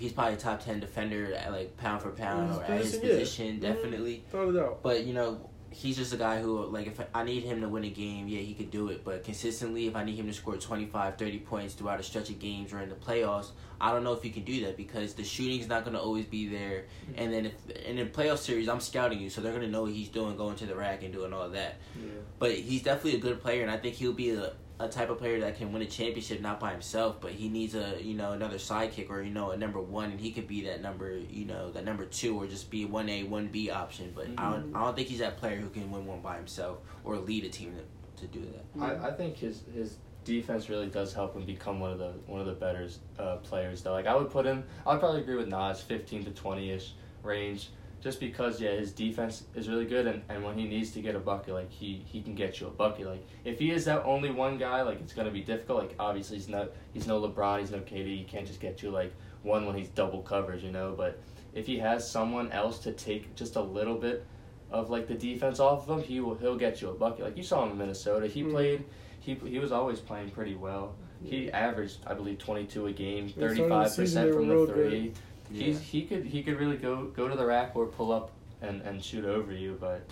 [0.00, 3.46] he's probably a top ten defender at like pound for pound or at his position,
[3.46, 3.52] yeah.
[3.52, 3.60] Mhm.
[3.60, 4.24] definitely.
[4.30, 4.82] Thought it out.
[4.82, 7.84] But you know, he's just a guy who like if I need him to win
[7.84, 9.04] a game, yeah, he could do it.
[9.04, 12.38] But consistently, if I need him to score 25, 30 points throughout a stretch of
[12.40, 15.24] games or in the playoffs, I don't know if he can do that because the
[15.24, 16.84] shooting's not going to always be there.
[17.16, 19.82] And then if in a playoff series, I'm scouting you, so they're going to know
[19.82, 21.76] what he's doing, going to the rack and doing all that.
[21.96, 22.10] Yeah.
[22.38, 25.18] But he's definitely a good player, and I think he'll be a, a type of
[25.18, 28.32] player that can win a championship not by himself, but he needs a you know
[28.32, 31.44] another sidekick or you know a number one, and he could be that number you
[31.44, 34.12] know that number two or just be one A one B option.
[34.14, 36.78] But I don't I don't think he's that player who can win one by himself
[37.04, 38.82] or lead a team to, to do that.
[38.82, 42.40] I, I think his his defense really does help him become one of the one
[42.40, 42.88] of the better
[43.18, 43.92] uh, players though.
[43.92, 47.68] Like I would put him I'd probably agree with Nas fifteen to twenty ish range.
[48.00, 51.14] Just because yeah, his defense is really good and, and when he needs to get
[51.14, 53.06] a bucket, like he, he can get you a bucket.
[53.06, 55.80] Like if he is that only one guy, like it's gonna be difficult.
[55.80, 58.90] Like obviously he's not he's no LeBron, he's no KD, he can't just get you
[58.90, 61.20] like one when he's double coverage, you know, but
[61.52, 64.24] if he has someone else to take just a little bit
[64.70, 67.24] of like the defense off of him, he will he'll get you a bucket.
[67.24, 68.26] Like you saw him in Minnesota.
[68.28, 68.50] He Mhm.
[68.50, 68.84] played
[69.20, 70.94] he he was always playing pretty well.
[71.22, 75.08] He averaged I believe twenty two a game, thirty five percent from the three.
[75.08, 75.18] good.
[75.52, 78.30] He's he could he could really go go to the rack or pull up
[78.62, 80.02] and, and shoot over you, but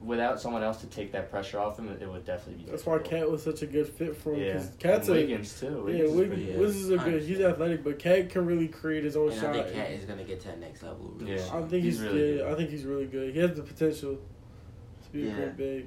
[0.00, 2.70] without someone else to take that pressure off him, it, it would definitely be.
[2.70, 3.20] That's why difficult.
[3.22, 4.40] KAT was such a good fit for him.
[4.40, 5.66] Yeah, Because KAT's and a Wiggins too.
[5.66, 6.52] yeah, Wiggins is Wiggins, pretty yeah.
[6.52, 6.58] good.
[6.60, 7.22] Wiggins is a good.
[7.22, 9.56] He's athletic, but KAT can really create his own And shot.
[9.56, 11.12] I think KAT is gonna get to that next level.
[11.16, 11.42] Really Yeah.
[11.52, 12.52] I think he's, He's really yeah, good.
[12.52, 13.34] I think he's really good.
[13.34, 14.18] He has the potential
[15.04, 15.32] to be Yeah.
[15.32, 15.86] a great big.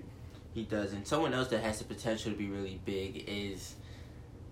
[0.54, 0.92] He does.
[0.94, 3.76] And someone else that has the potential to be really big is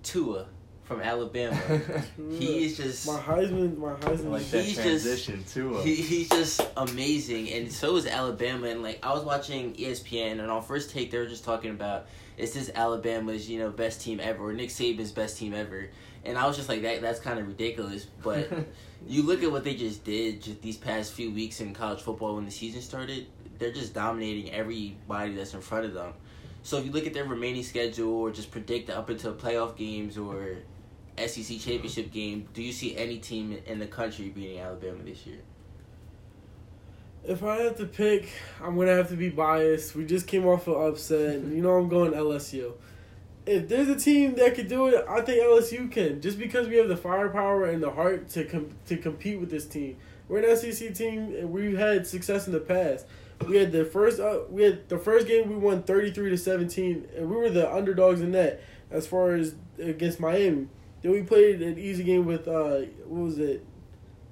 [0.04, 0.46] Tua
[0.89, 1.56] from Alabama.
[2.32, 4.32] he is just My Heisman, my I Heisman.
[4.32, 5.78] like that He's just- transition too.
[5.82, 8.67] he, he's just amazing, and so is Alabama.
[8.67, 12.08] And like I was watching ESPN, and on first take they were just talking about
[12.38, 15.89] is this Alabama's you know best team ever, or Nick Saban's best team ever,
[16.25, 17.02] and I was just like that.
[17.02, 18.06] That's kind of ridiculous.
[18.23, 18.52] But
[19.08, 22.36] you look at what they just did just these past few weeks in college football
[22.36, 23.28] when the season started.
[23.60, 26.13] They're just dominating everybody that's in front of them.
[26.63, 30.17] So if you look at their remaining schedule, or just predict up until playoff games
[30.17, 30.58] or
[31.27, 35.39] SEC championship game, do you see any team in the country beating Alabama this year?
[37.23, 38.29] If I have to pick,
[38.63, 39.95] I'm gonna have to be biased.
[39.95, 41.41] We just came off an upset.
[41.43, 42.73] you know I'm going LSU.
[43.45, 46.21] If there's a team that could do it, I think LSU can.
[46.21, 49.65] Just because we have the firepower and the heart to com- to compete with this
[49.65, 49.97] team.
[50.27, 53.08] We're an SEC team, and we've had success in the past.
[53.47, 57.08] We had the first uh, we had the first game we won 33 to 17,
[57.17, 60.67] and we were the underdogs in that as far as against Miami.
[61.01, 63.65] Then we played an easy game with uh what was it?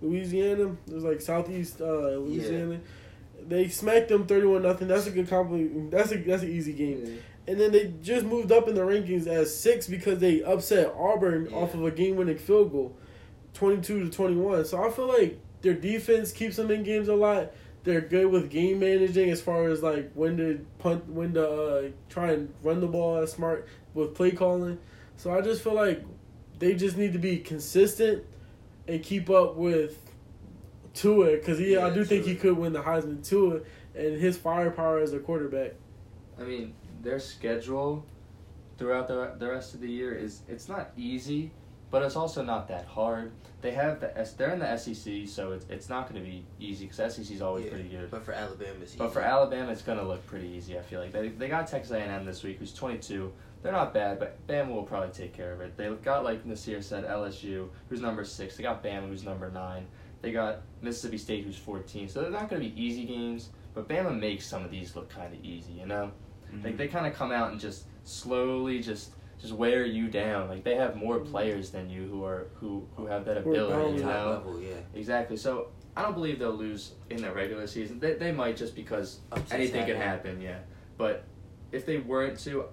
[0.01, 0.75] Louisiana.
[0.87, 1.85] It was like Southeast uh,
[2.17, 2.79] Louisiana.
[3.47, 4.87] They smacked them thirty one nothing.
[4.87, 5.91] That's a good compliment.
[5.91, 7.19] That's a that's an easy game.
[7.47, 11.47] And then they just moved up in the rankings as six because they upset Auburn
[11.49, 11.57] Yeah.
[11.57, 12.95] off of a game winning field goal,
[13.53, 14.65] twenty two to twenty one.
[14.65, 17.53] So I feel like their defense keeps them in games a lot.
[17.83, 21.83] They're good with game managing as far as like when to punt, when to uh,
[22.09, 24.77] try and run the ball as smart with play calling.
[25.15, 26.03] So I just feel like
[26.59, 28.23] they just need to be consistent
[28.87, 30.11] and keep up with
[30.93, 33.61] Tua because he I Yeah, do think he could win the Heisman Tua
[33.95, 35.73] and his firepower as a quarterback.
[36.39, 38.05] I mean, their schedule
[38.77, 41.51] throughout the the rest of the year is it's not easy,
[41.91, 43.31] but it's also not that hard.
[43.61, 44.33] They have the S.
[44.33, 47.41] They're in the SEC, so it's it's not going to be easy because SEC is
[47.41, 48.09] always Yeah, pretty good.
[48.11, 50.77] But for Alabama, it's But for Alabama, it's going to look pretty easy.
[50.77, 53.33] I feel like they they got Texas A&M this week, who's twenty two.
[53.63, 55.75] They're not bad, but Bama will probably take care of it.
[55.77, 58.55] They got like Nasir said, LSU, who's number six.
[58.55, 59.87] They got Bama, who's number nine.
[60.21, 62.07] They got Mississippi State, who's fourteen.
[62.07, 65.09] So they're not going to be easy games, but Bama makes some of these look
[65.09, 65.73] kind of easy.
[65.73, 66.11] You know.
[66.53, 66.63] Mhm.
[66.63, 70.49] Like they kind of come out and just slowly just just wear you down.
[70.49, 73.71] Like they have more players than you who are who who have that ability.
[73.73, 73.93] powerful.
[73.95, 74.75] You top know level, yeah.
[74.95, 75.37] exactly.
[75.37, 77.99] So I don't believe they'll lose in the regular season.
[77.99, 80.31] They they might just because Upsets anything can happen.
[80.31, 80.41] happen.
[80.41, 80.59] Yeah,
[80.97, 81.23] but
[81.71, 82.65] if they weren't to.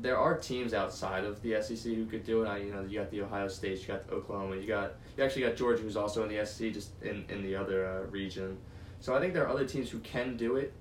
[0.00, 2.48] There are teams outside of the SEC who could do it.
[2.48, 5.42] I, you know, you got the Ohio State, you got Oklahoma, you got you actually
[5.42, 8.58] got Georgia, who's also in the SEC, just in in the other uh, region.
[9.00, 10.72] So I think there are other teams who can do it,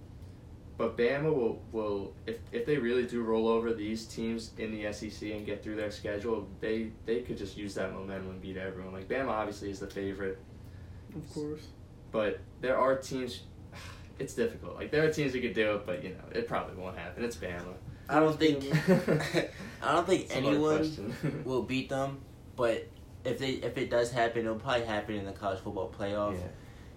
[0.78, 4.92] but Bama will will if if they really do roll over these teams in the
[4.92, 8.58] SEC and get through their schedule, they they could just use that momentum and beat
[8.58, 8.94] everyone.
[8.94, 10.40] Like Bama obviously is the favorite,
[11.16, 11.68] Of course.
[12.12, 13.42] but there are teams.
[14.20, 14.76] It's difficult.
[14.76, 17.24] Like there are teams who could do it, but you know it probably won't happen.
[17.26, 17.74] It's Bama.
[18.10, 18.64] I don't think
[19.82, 22.20] I don't think It's a hard anyone will beat them,
[22.56, 22.88] but
[23.24, 26.34] if they if it does happen, it'll probably happen in the college football playoff.
[26.34, 26.48] Yeah.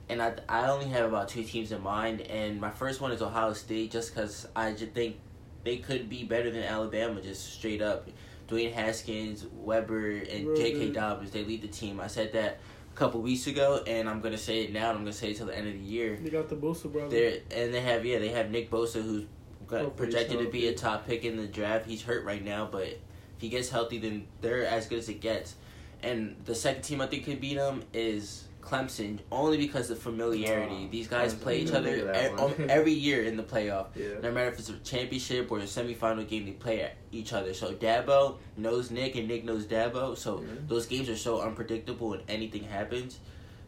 [0.09, 3.23] And I I only have about two teams in mind, and my first one is
[3.23, 5.17] Ohio State, just because I just think
[5.65, 8.09] they could be better than Alabama, just straight up.
[8.49, 10.79] Dwayne Haskins, Weber, and Really J.K.
[10.79, 10.95] good.
[10.95, 11.99] Dobbins, they lead the team.
[11.99, 12.61] I said that
[12.95, 14.91] a couple weeks ago, and I'm gonna say it now.
[14.91, 16.17] and I'm gonna say it till the end of the year.
[16.23, 17.11] They got the Bosa brothers.
[17.11, 19.25] They're and they have yeah they have Nick Bosa who's
[19.67, 21.87] got, projected to be a top pick in the draft.
[21.87, 22.99] He's hurt right now, but if
[23.39, 25.55] he gets healthy, then they're as good as it gets.
[26.03, 30.85] And the second team I think could beat them is Clemson, only because of familiarity.
[30.87, 32.71] Oh, These guys Clemson, play each other look at that one.
[32.71, 33.87] every year in the playoff.
[33.95, 34.19] Yeah.
[34.23, 37.55] No matter if it's a championship or a semifinal game, they play each other.
[37.55, 40.17] So Dabo knows Nick, and Nick knows Dabo.
[40.17, 40.47] So Yeah.
[40.67, 43.19] those games are so unpredictable, and anything happens.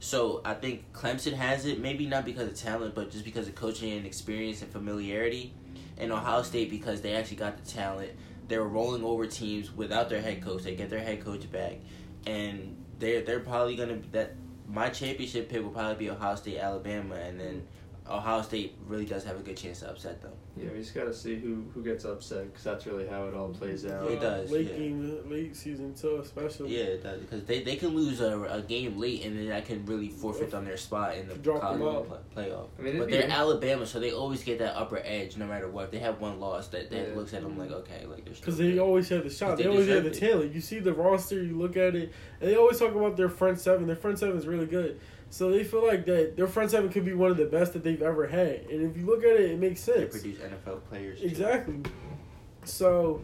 [0.00, 3.54] So I think Clemson has it, maybe not because of talent, but just because of
[3.54, 5.52] coaching and experience and familiarity.
[5.98, 8.12] And Ohio State because they actually got the talent.
[8.46, 10.62] They were rolling over teams without their head coach.
[10.62, 11.80] They get their head coach back,
[12.26, 14.34] and they're they're probably gonna that.
[14.66, 17.66] My championship pick will probably be Ohio State, Alabama, and then
[18.10, 20.32] Ohio State really does have a good chance to upset them.
[20.56, 23.34] Yeah, we just got to see who, who gets upset because that's really how it
[23.34, 24.10] all plays out.
[24.10, 24.76] It does, Late yeah.
[24.76, 26.76] game, uh, late season too, especially.
[26.76, 29.66] Yeah, it does because they, they can lose a, a game late and then that
[29.66, 32.08] can really forfeit on their spot in the Drop college them out.
[32.34, 32.66] pl- playoff.
[32.78, 35.86] I mean, But they're Alabama, so they always get that upper edge no matter what.
[35.86, 37.14] If they have one loss that, that Yeah.
[37.14, 39.56] looks at them like okay, like they're Because they always have the shot.
[39.58, 40.54] They, they always have the talent.
[40.54, 43.60] You see the roster, you look at it, and they always talk about their front
[43.60, 43.86] seven.
[43.86, 44.98] Their front seven is really good.
[45.30, 47.84] So they feel like that their front seven could be one of the best that
[47.84, 48.62] they've ever had.
[48.70, 50.12] And if you look at it, it makes They sense.
[50.20, 51.20] produce NFL players.
[51.20, 51.26] too.
[51.26, 51.80] Exactly.
[52.64, 53.20] So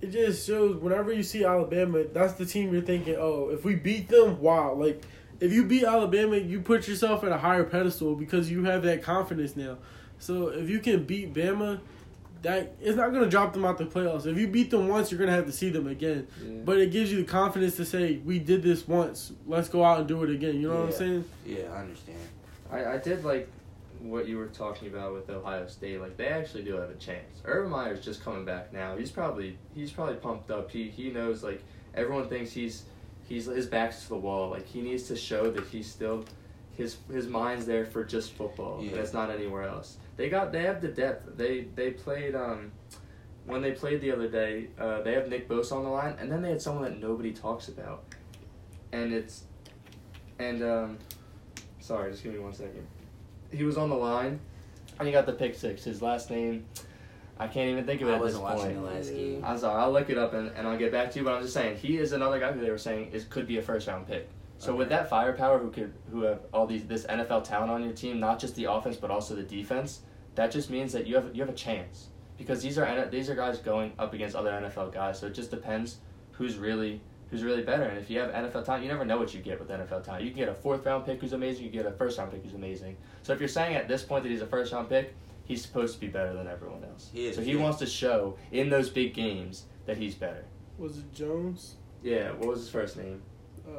[0.00, 3.74] it just shows whenever you see Alabama, that's the team you're thinking, oh, if we
[3.74, 4.74] beat them, wow.
[4.74, 5.02] Like,
[5.40, 9.02] if you beat Alabama, you put yourself at a higher pedestal because you have that
[9.02, 9.78] confidence now.
[10.18, 11.80] So if you can beat Bama,
[12.42, 14.26] that it's not gonna drop them out the playoffs.
[14.26, 16.26] If you beat them once, you're gonna have to see them again.
[16.42, 16.60] Yeah.
[16.64, 19.32] But it gives you the confidence to say, we did this once.
[19.46, 20.60] Let's go out and do it again.
[20.60, 21.24] You know what I'm saying?
[21.44, 22.18] Yeah, I understand.
[22.70, 23.48] I, I did like
[24.00, 26.00] what you were talking about with Ohio State.
[26.00, 27.40] Like they actually do have a chance.
[27.44, 28.96] Urban Meyer's just coming back now.
[28.96, 30.70] He's probably he's probably pumped up.
[30.70, 31.62] He he knows like
[31.94, 32.84] everyone thinks he's
[33.28, 34.50] he's his back's to the wall.
[34.50, 36.24] Like he needs to show that he's still
[36.76, 38.78] his his mind's there for just football.
[38.80, 38.90] Yeah.
[38.92, 39.96] And it's not anywhere else.
[40.18, 41.38] They got they have the depth.
[41.38, 42.72] They they played um
[43.46, 46.30] when they played the other day, uh, they have Nick Bosa on the line, and
[46.30, 48.04] then they had someone that nobody talks about,
[48.92, 49.44] and it's,
[50.38, 50.98] and um,
[51.80, 52.86] sorry, just give me one second.
[53.50, 54.38] He was on the line,
[54.98, 55.82] and he got the pick six.
[55.82, 56.66] His last name,
[57.38, 58.74] I can't even think of it I at this wasn't watching point.
[58.74, 59.42] the last game.
[59.42, 61.24] I'm sorry, I'll look it up and, and I'll get back to you.
[61.24, 63.56] But I'm just saying he is another guy who they were saying is could be
[63.56, 64.28] a first round pick.
[64.58, 67.92] So with that firepower, who could who have all these this NFL talent on your
[67.92, 70.00] team, not just the offense but also the defense,
[70.38, 73.34] that just means that you have you have a chance because these are these are
[73.34, 75.18] guys going up against other NFL guys.
[75.18, 75.96] So it just depends
[76.30, 77.82] who's really who's really better.
[77.82, 80.22] And if you have NFL talent, you never know what you get with NFL talent.
[80.22, 81.64] You can get a fourth round pick who's amazing.
[81.64, 82.96] You can get a first round pick who's amazing.
[83.24, 85.12] So if you're saying at this point that he's a first round pick,
[85.44, 87.10] he's supposed to be better than everyone else.
[87.12, 87.60] He is, so he yeah.
[87.60, 90.44] wants to show in those big games that he's better.
[90.78, 91.74] Was it Jones?
[92.04, 92.30] Yeah.
[92.30, 93.22] What was his first name?
[93.66, 93.72] Uh,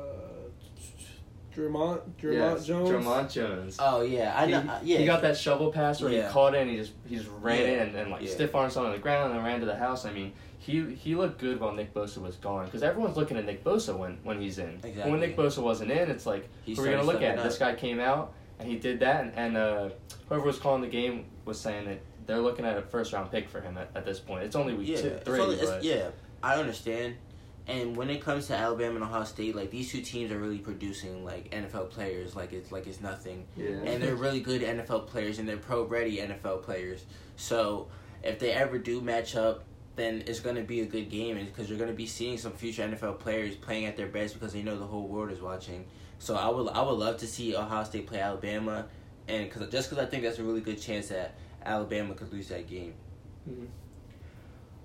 [1.55, 2.01] Dre'Mont?
[2.21, 2.89] Dre'Mont Yes, Jones?
[2.89, 3.77] Dre'Mont Jones.
[3.79, 4.59] Oh yeah, I he, know.
[4.59, 6.27] uh, yeah, he got that shovel pass where Yeah.
[6.27, 7.67] he caught it and he just he just ran Yeah.
[7.67, 8.29] in and, and like Yeah.
[8.31, 10.05] stiff armed someone on the ground and then ran to the house.
[10.05, 13.45] I mean, he he looked good while Nick Bosa was gone because everyone's looking at
[13.45, 14.79] Nick Bosa when when he's in.
[14.83, 15.11] Exactly.
[15.11, 17.35] when Nick Bosa wasn't in, it's like He who are we gonna look at?
[17.35, 19.89] stepping This guy came out and he did that, and, and uh,
[20.27, 23.49] whoever was calling the game was saying that they're looking at a first round pick
[23.49, 24.43] for him at, at this point.
[24.43, 26.09] It's only week yeah, two, it's three, only- it's- yeah,
[26.43, 27.15] I understand.
[27.69, 30.57] And when it comes to Alabama and Ohio State, like these two teams are really
[30.57, 33.45] producing like NFL players, like it's like it's nothing.
[33.55, 33.67] yeah.
[33.67, 37.05] and they're really good NFL players and they're pro ready NFL players.
[37.35, 37.87] So
[38.23, 39.63] if they ever do match up,
[39.95, 42.53] then it's going to be a good game because you're going to be seeing some
[42.53, 45.85] future NFL players playing at their best because they know the whole world is watching.
[46.17, 48.87] So I would I would love to see Ohio State play Alabama,
[49.27, 52.47] and cause, just because I think that's a really good chance that Alabama could lose
[52.47, 52.95] that game.
[53.47, 53.67] Mhm.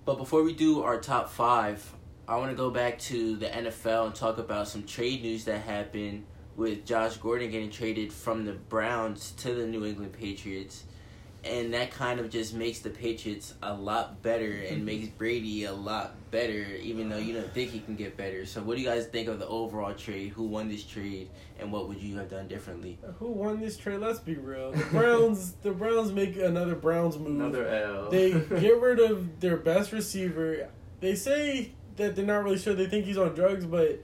[0.05, 1.95] But before we do our top five,
[2.27, 5.61] I want to go back to the NFL and talk about some trade news that
[5.61, 6.25] happened
[6.57, 10.85] with Josh Gordon getting traded from the Browns to the New England Patriots.
[11.45, 14.85] And that kind of just makes the Patriots a lot better and mm-hmm.
[14.87, 18.47] makes Brady a lot better, even though you don't think he can get better.
[18.47, 20.31] So, what do you guys think of the overall trade?
[20.31, 21.29] Who won this trade,
[21.61, 22.99] and what would you have done differently?
[23.19, 24.01] Who won this trade?
[24.01, 24.73] Let's be real.
[24.73, 25.53] The Browns.
[25.63, 27.39] the Browns make another Browns move.
[27.39, 28.09] Another L.
[28.09, 30.71] They get rid of their best receiver.
[31.01, 32.75] They say that they're not really sure.
[32.75, 34.01] They think he's on drugs, but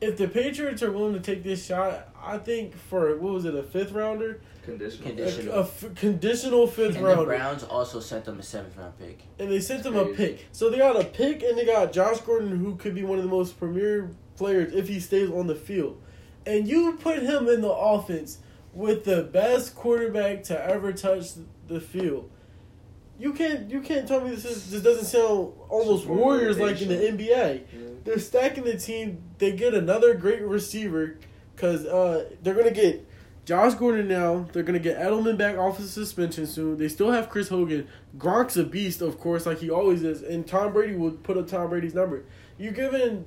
[0.00, 3.54] if the Patriots are willing to take this shot, I think for what was it,
[3.54, 5.06] a fifth rounder, conditional.
[5.06, 5.54] a, Conditional.
[5.54, 9.20] a f- conditional fifth And the Browns also sent them a seventh round pick.
[9.38, 10.46] and they sent them a pick.
[10.52, 13.24] So they got a pick, and they got Josh Gordon, who could be one of
[13.24, 16.00] the most premier players if he stays on the field.
[16.46, 18.38] And you put him in the offense
[18.72, 21.26] with the best quarterback to ever touch
[21.68, 22.28] the field.
[23.18, 26.80] You can't you can't tell me this is this doesn't sound almost Support Warriors like
[26.80, 26.94] in the.
[26.96, 27.28] NBA.
[27.28, 27.88] Yeah.
[28.04, 29.22] They're stacking the team.
[29.38, 31.18] They get another great receiver
[31.54, 33.06] because uh, they're gonna get
[33.44, 34.48] Josh Gordon now.
[34.52, 36.78] They're gonna get Edelman back off of suspension soon.
[36.78, 37.86] They still have Chris Hogan.
[38.18, 40.22] Gronk's a beast, of course, like he always is.
[40.22, 42.24] And Tom Brady will put up Tom Brady's number.
[42.58, 43.24] You're giving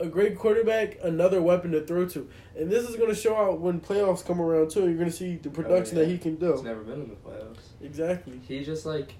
[0.00, 3.80] a great quarterback another weapon to throw to, and this is gonna show out when
[3.80, 4.88] playoffs come around too.
[4.88, 6.06] You're gonna see the oh, production Oh, yeah.
[6.06, 6.52] that he can do.
[6.52, 7.58] He's never been in the playoffs.
[7.82, 8.40] Exactly.
[8.46, 9.14] he just like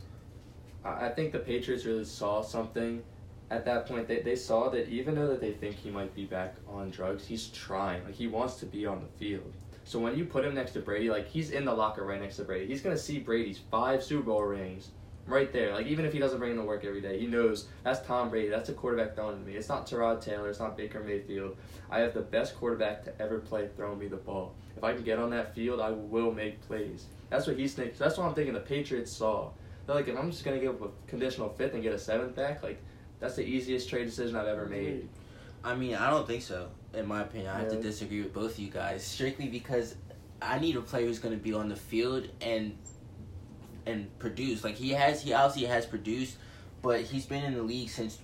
[0.85, 3.03] I I think the Patriots really saw something
[3.51, 4.09] at that point.
[4.09, 7.27] They they saw that even though that they think he might be back on drugs,
[7.27, 8.05] he's trying.
[8.05, 9.53] Like he wants to be on the field.
[9.85, 12.37] So when you put him next to Brady, like he's in the locker right next
[12.37, 12.67] to Brady.
[12.67, 14.91] He's gonna see Brady's five Super Bowl rings
[15.33, 15.75] right there.
[15.75, 18.31] Like even if he doesn't bring him to work every day, he knows that's Tom
[18.31, 18.49] Brady.
[18.49, 19.57] That's a quarterback throwing to me.
[19.57, 20.49] It's not Tyrod Taylor.
[20.49, 21.57] It's not Baker Mayfield.
[21.91, 24.55] I have the best quarterback to ever play throwing me the ball.
[24.77, 27.07] If I can get on that field, I will make plays.
[27.29, 27.97] That's what he's thinking.
[27.99, 28.55] That's what I'm thinking.
[28.55, 29.51] The Patriots saw.
[29.87, 32.35] They're like, if I'm just gonna give up a conditional fifth and get a seventh
[32.35, 32.81] back, like
[33.19, 35.09] that's the easiest trade decision I've ever made.
[35.63, 36.69] I mean, I don't think so.
[36.95, 39.95] In my opinion, I have to disagree with both of you guys strictly because
[40.43, 42.77] I need a player who's going to be on the field and
[43.87, 44.65] and produce.
[44.65, 46.37] Like he has, he obviously has produced,
[46.83, 48.19] but he's been in the league since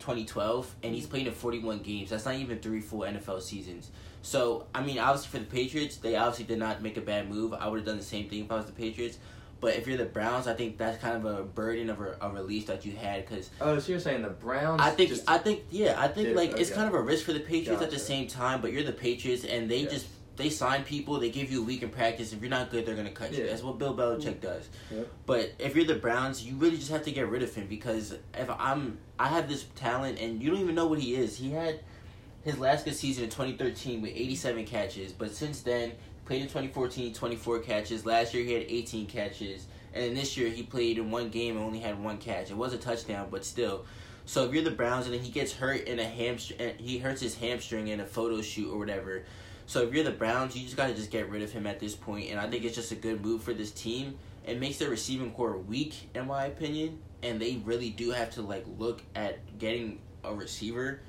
[0.00, 2.10] 2012, and he's played in 41 games.
[2.10, 3.90] That's not even three full NFL seasons.
[4.22, 7.54] So, I mean, obviously for the Patriots, they obviously did not make a bad move.
[7.54, 9.18] I would have done the same thing if I was the Patriots.
[9.60, 12.30] But if you're the Browns, I think that's kind of a burden of a, a
[12.30, 14.80] release that you had because Oh, so you're saying the Browns?
[14.80, 17.32] I think I think yeah I think Did- like it's kind of a risk for
[17.32, 18.60] the Patriots at the same time.
[18.60, 19.90] But you're the Patriots and they Yes.
[19.90, 20.06] just
[20.38, 21.20] they sign people.
[21.20, 22.32] They give you a week in practice.
[22.32, 23.46] If you're not good, they're gonna cut you.
[23.46, 24.40] That's what Bill Belichick mm-hmm.
[24.40, 24.68] does.
[24.90, 25.08] Yep.
[25.26, 28.14] But if you're the Browns, you really just have to get rid of him because
[28.34, 31.36] if I'm I have this talent and you don't even know what he is.
[31.36, 31.80] He had
[32.44, 35.92] his last good season in 2013 with 87 catches, but since then
[36.24, 38.06] played in 2014 24 catches.
[38.06, 41.56] Last year he had 18 catches, and then this year he played in one game
[41.56, 42.50] and only had one catch.
[42.50, 43.84] It was a touchdown, but still.
[44.26, 47.22] So if you're the Browns and then he gets hurt in a hamstring, he hurts
[47.22, 49.24] his hamstring in a photo shoot or whatever.
[49.68, 51.94] So if you're the Browns, you just gotta just get rid of him at this
[51.94, 54.16] point, and I think it's just a good move for this team.
[54.46, 58.42] It makes their receiving core weak, in my opinion, and they really do have to
[58.42, 61.00] like look at getting a receiver.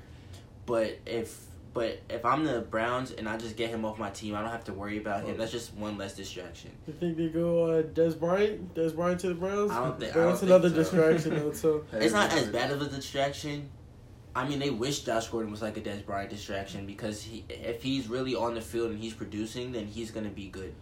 [0.66, 1.40] But if
[1.72, 4.50] but if I'm the Browns and I just get him off my team, I don't
[4.50, 5.38] have to worry about him.
[5.38, 6.70] That's just one less distraction.
[6.86, 8.74] You think they go uh, Dez Bryant?
[8.74, 9.70] Dez Bryant to the Browns?
[9.70, 10.74] I don't think- I But don't That's another so.
[10.74, 11.52] distraction though.
[11.52, 13.70] So It's not as bad of a distraction.
[14.34, 17.82] I mean, they wish Josh Gordon was like a Dez Bryant distraction because he, if
[17.82, 20.74] he's really on the field and he's producing, then he's gonna be good.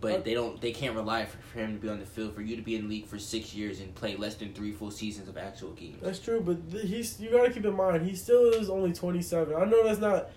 [0.00, 0.60] But uh, they don't.
[0.60, 2.76] They can't rely for, for him to be on the field for you to be
[2.76, 5.70] in the league for six years and play less than three full seasons of actual
[5.70, 5.98] games.
[6.02, 9.22] That's true, but th- he's you gotta keep in mind he still is only twenty
[9.22, 9.54] seven.
[9.54, 10.30] I know that's not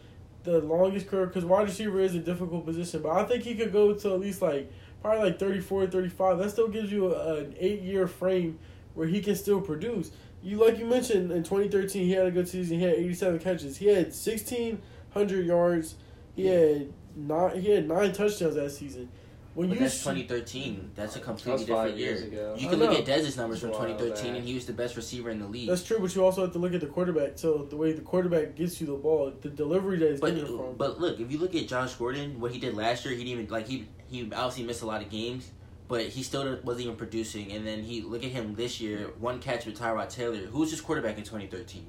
[0.44, 3.74] the longest career because wide receiver is a difficult position, but I think he could
[3.74, 4.72] go to at least like
[5.02, 6.38] probably like 34, 35.
[6.38, 8.58] That still gives you a, an eight year frame
[8.94, 10.12] where he can still produce.
[10.48, 12.80] You like you mentioned in twenty thirteen he had a good season.
[12.80, 13.76] He had eighty seven catches.
[13.78, 14.82] He had sixteen
[15.14, 15.96] hundred yards.
[16.36, 17.60] He had nine.
[17.62, 19.10] He had nine touchdowns that season.
[19.56, 20.92] When But you that's s- 2013.
[20.96, 22.30] That's a completely was five different years year.
[22.52, 22.56] ago.
[22.60, 24.74] You can look at Dez's numbers from It's a while 2013, and he was the
[24.74, 25.68] best receiver in the league.
[25.68, 27.32] That's true, but you also have to look at the quarterback.
[27.40, 30.44] So the way the quarterback gets you the ball, the delivery that he's But getting
[30.54, 30.76] it from.
[30.78, 33.40] but look, if you look at Josh Gordon, what he did last year, he didn't
[33.40, 35.50] even like he he obviously missed a lot of games,
[35.88, 37.52] but he still wasn't even producing.
[37.52, 40.72] And then he look at him this year, one catch with Tyrod Taylor, who was
[40.72, 41.86] his quarterback in 2013.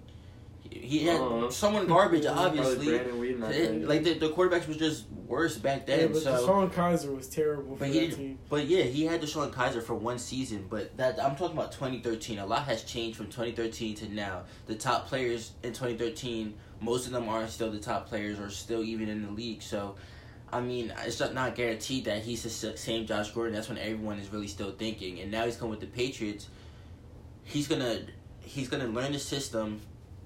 [0.71, 1.51] He, he had Uh-huh.
[1.51, 2.99] someone garbage, obviously.
[2.99, 6.13] Brandon It- like the, the quarterbacks was just worse back yeah, then.
[6.13, 8.39] but so DeShone Kizer was terrible for But that he team.
[8.49, 12.39] But yeah, he had DeShone Kizer for one season, but that I'm talking about 2013.
[12.39, 14.43] A lot has changed from 2013 to now.
[14.67, 18.83] The top players in 2013, most of them aren't still the top players or still
[18.85, 19.63] even in the league.
[19.63, 19.97] So,
[20.53, 23.55] I mean, it's not, guaranteed that he's the same Josh Gordon.
[23.55, 25.21] That's when everyone is really still thinking.
[25.21, 26.49] And now he's coming with the Patriots.
[27.45, 28.01] He's gonna
[28.41, 29.81] he's gonna learn the system.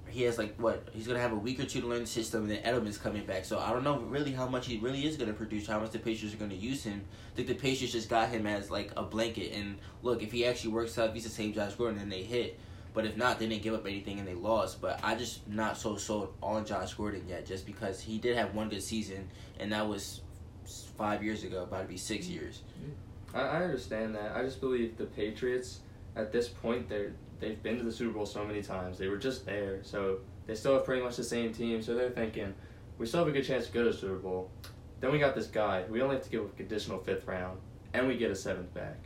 [0.08, 2.42] He has like what he's gonna have a week or two to learn the system,
[2.42, 3.44] and then Edelman's coming back.
[3.44, 5.98] So I don't know really how much he really is gonna produce, how much the
[5.98, 7.04] Patriots are gonna use him.
[7.32, 9.52] I think the Patriots just got him as like a blanket.
[9.52, 12.58] And look, if he actually works out, he's the same Josh Gordon, then they hit.
[12.95, 14.80] But if not, they didn't give up anything and they lost.
[14.80, 18.55] But I just not so sold on Josh Gordon yet, just because he did have
[18.55, 19.28] one good season,
[19.59, 20.20] and that was
[20.97, 22.34] five years ago, about to be six mm-hmm.
[22.34, 22.62] years.
[23.34, 24.36] I, I understand that.
[24.36, 25.80] I just believe the Patriots
[26.16, 28.99] at this point they're they've been to the Super Bowl so many times.
[28.99, 31.82] They were just there, so they still have pretty much the same team.
[31.82, 32.55] So they're thinking
[32.99, 34.51] we still have a good chance to go to the Super Bowl.
[35.01, 35.84] Then we got this guy.
[35.88, 37.59] We only have to give a conditional fifth round,
[37.95, 38.99] and we get a seventh back.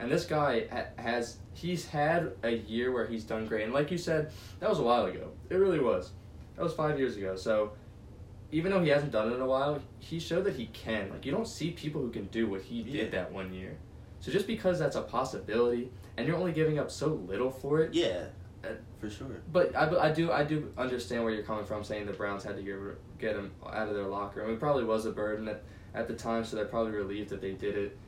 [0.00, 3.64] And this guy ha- has he's had a year where he's done great.
[3.64, 5.30] And like you said, that was a while ago.
[5.50, 6.10] It really was.
[6.56, 7.36] That was five years ago.
[7.36, 7.72] So
[8.52, 11.10] even though he hasn't done it in a while, he showed that he can.
[11.10, 13.02] Like you don't see people who can do what he Yeah.
[13.02, 13.76] did that one year.
[14.20, 17.94] So just because that's a possibility, and you're only giving up so little for it,
[17.94, 18.24] Yeah,
[18.62, 19.40] Uh, for sure.
[19.52, 22.56] but I, I do I do understand where you're coming from, saying the Browns had
[22.56, 22.76] to get
[23.18, 24.50] get him out of their locker room.
[24.54, 25.62] It probably was a burden at,
[25.94, 27.98] at the time, so they're probably relieved that they did it.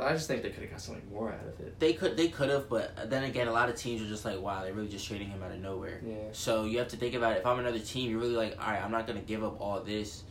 [0.00, 1.78] But I just think they could have got something more out of it.
[1.78, 4.40] They could they could have, but then again, a lot of teams are just like,
[4.40, 6.00] wow, they're really just trading him out of nowhere.
[6.02, 6.14] Yeah.
[6.32, 7.40] So you have to think about it.
[7.40, 9.80] If I'm another team, you're really like, all right, I'm not gonna give up all
[9.80, 10.22] this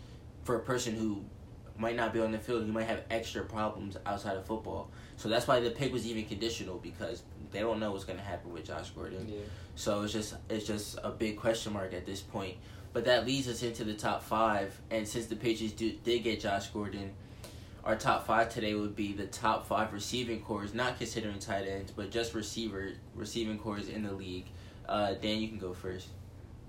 [0.43, 1.23] for a person who
[1.77, 2.65] might not be on the field.
[2.65, 4.89] He might have extra problems outside of football.
[5.17, 8.51] So that's why the pick was even conditional because they don't know what's gonna happen
[8.51, 9.29] with Josh Gordon.
[9.29, 9.41] Yeah.
[9.75, 12.57] So it's just it's just a big question mark at this point.
[12.91, 14.81] But that leads us into the top five.
[14.89, 17.13] And since the Patriots do, did get Josh Gordon,
[17.89, 21.91] our top five today would be the top five receiving cores, not considering tight ends,
[21.91, 24.45] but just receiver receiving cores in the league.
[24.87, 26.09] Uh, Dan, you can go first.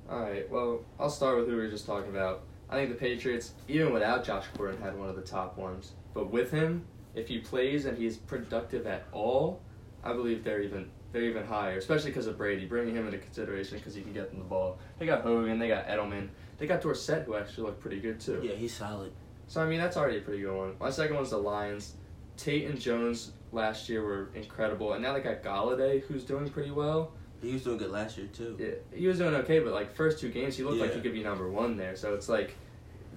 [0.08, 0.50] All right.
[0.50, 2.44] Well, I'll start with who we were just talking about.
[2.70, 5.92] I think the Patriots, even without Josh Gordon, had one of the top ones.
[6.14, 9.60] But with him, if he plays and he's productive at all,
[10.02, 11.76] I believe they're even they're even higher.
[11.76, 14.78] Especially because of Brady, bringing him into consideration because he can get them the ball.
[14.98, 18.40] They got Hogan, they got Edelman, they got Dorsett, who actually looked pretty good too.
[18.42, 19.12] Yeah, he's solid.
[19.50, 20.76] So I mean, that's already a pretty good one.
[20.78, 21.94] My second one's the Lions.
[22.36, 26.70] Tate and Jones last year were incredible, and now they got Golladay, who's doing pretty
[26.70, 27.10] well.
[27.42, 28.56] He was doing good last year too.
[28.60, 31.12] Yeah, he was doing okay, but like first two games, he looked like he could
[31.12, 31.96] be number one there.
[31.96, 32.54] So it's like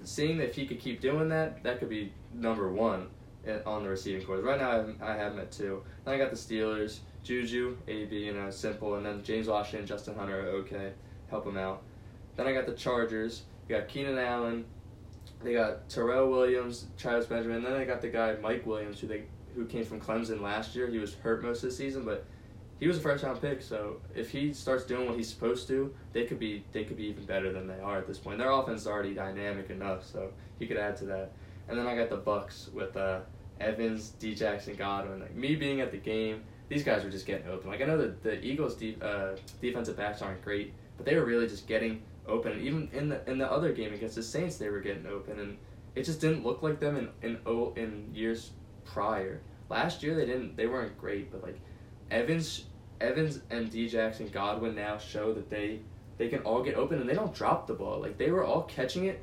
[0.02, 3.06] seeing if he could keep doing that, that could be number one
[3.64, 4.42] on the receiving course.
[4.42, 5.84] Right now, I have, I have him at two.
[6.04, 10.16] Then I got the Steelers, Juju, AB, you know, simple, and then James Washington, Justin
[10.16, 10.94] Hunter, are okay,
[11.30, 11.82] help him out.
[12.34, 13.42] Then I got the Chargers.
[13.68, 14.64] You got Keenan Allen.
[15.44, 17.58] They got Tyrell Williams, Travis Benjamin.
[17.58, 19.24] and Then they got the guy Mike Williams, who they
[19.54, 20.88] who came from Clemson last year.
[20.88, 22.26] He was hurt most of the season, but
[22.80, 23.62] he was a first round pick.
[23.62, 27.04] So if he starts doing what he's supposed to, they could be they could be
[27.04, 28.38] even better than they are at this point.
[28.38, 31.32] Their offense is already dynamic enough, so he could add to that.
[31.68, 33.20] And then I got the Bucs with uh,
[33.60, 34.34] Evans, D.
[34.34, 35.20] Jackson, Godwin.
[35.20, 37.70] Like me being at the game, these guys were just getting open.
[37.70, 41.24] Like I know that the Eagles' de- uh, defensive backs aren't great, but they were
[41.24, 42.60] really just getting open.
[42.60, 45.56] Even in the in the other game against the Saints, they were getting open, and
[45.94, 48.50] it just didn't look like them in in oh, in years
[48.84, 49.40] prior.
[49.70, 51.58] Last year they didn't they weren't great, but like
[52.10, 52.64] Evans
[53.00, 55.80] Evans and D Jackson Godwin now show that they
[56.18, 58.00] they can all get open and they don't drop the ball.
[58.00, 59.22] Like they were all catching it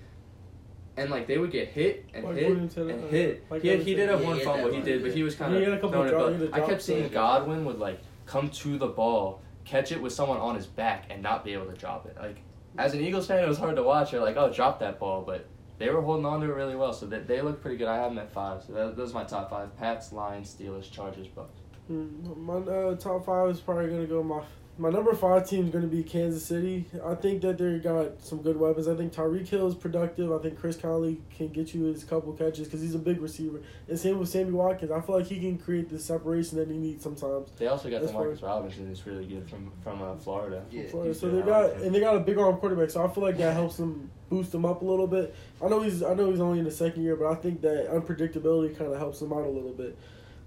[0.97, 3.45] and like they would get hit and Like hit said, and uh, hit.
[3.49, 5.23] like he, had, he did have Yeah, one fumble, that he one, did, but he
[5.23, 6.11] was kind He of had a throwing it.
[6.11, 7.09] drop- But he had a I drop kept seeing.
[7.09, 11.21] Godwin would like come to the ball, catch it with someone on his back, and
[11.23, 12.17] not be able to drop it.
[12.19, 12.37] Like
[12.77, 14.11] as an Eagles fan, it was hard to watch.
[14.11, 15.47] You're like, oh, drop that ball, but
[15.77, 16.93] they were holding on to it really well.
[16.93, 17.87] So they, they look pretty good.
[17.87, 18.63] I have them at five.
[18.63, 21.47] So that, those are my top five: Pats, Lions, Steelers, Chargers, Bucs.
[21.91, 24.23] Mm, My uh, top five is probably gonna go.
[24.23, 24.41] My
[24.77, 26.85] my number five team is gonna be Kansas City.
[27.05, 28.87] I think that they got some good weapons.
[28.87, 30.31] I think Tyreek Hill is productive.
[30.31, 33.61] I think Chris Conley can get you his couple catches because he's a big receiver.
[33.87, 34.91] And same with Sammy Watkins.
[34.91, 37.49] I feel like he can create the separation that he needs sometimes.
[37.57, 40.63] They also got That's Demarcus Robinson, who's really good from from uh, Florida.
[40.71, 40.87] Yeah.
[40.89, 41.13] Florida.
[41.13, 42.89] So they got and they got a big arm quarterback.
[42.89, 45.35] So I feel like that helps them boost them up a little bit.
[45.63, 47.89] I know he's I know he's only in the second year, but I think that
[47.91, 49.97] unpredictability kind of helps him out a little bit.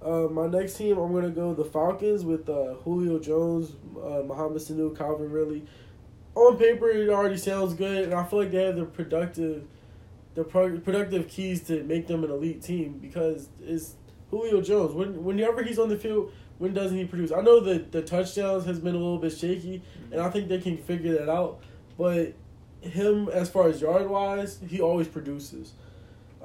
[0.04, 4.58] Uh, my next team, I'm gonna go the Falcons with uh, Julio Jones, uh, Mohamed
[4.58, 5.64] Sanu, Calvin Ridley.
[6.34, 9.64] On paper, it already sounds good, and I feel like they have the productive,
[10.34, 13.94] the pro- productive keys to make them an elite team because it's
[14.30, 14.92] Julio Jones.
[14.92, 17.32] When whenever he's on the field, when doesn't he produce?
[17.32, 19.82] I know that the touchdowns has been a little bit shaky,
[20.12, 21.60] and I think they can figure that out.
[21.96, 22.34] But
[22.82, 25.72] him, as far as yard wise, he always produces.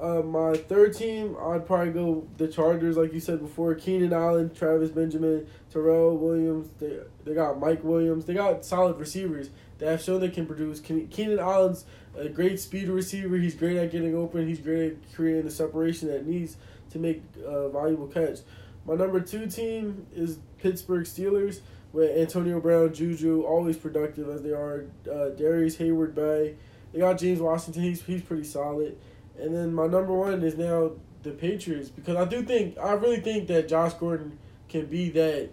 [0.00, 3.74] Uh, my third team, I'd probably go the Chargers, like you said before.
[3.74, 6.70] Keenan Allen, Travis Benjamin, Tyrell Williams.
[6.78, 8.24] They they got Mike Williams.
[8.24, 10.80] They got solid receivers that have shown they can produce.
[10.80, 11.84] Keenan Allen's
[12.16, 13.36] a great speed receiver.
[13.36, 14.48] He's great at getting open.
[14.48, 16.56] He's great at creating the separation that needs
[16.92, 18.38] to make a valuable catch.
[18.86, 21.60] My number two team is Pittsburgh Steelers
[21.92, 24.86] with Antonio Brown, Juju, always productive as they are.
[25.10, 26.54] Uh, Darrius Heyward-Bey.
[26.92, 27.82] They got James Washington.
[27.82, 28.96] He's he's pretty solid.
[29.40, 33.20] And then my number one is now the Patriots because I do think I really
[33.20, 34.38] think that Josh Gordon
[34.68, 35.50] can be that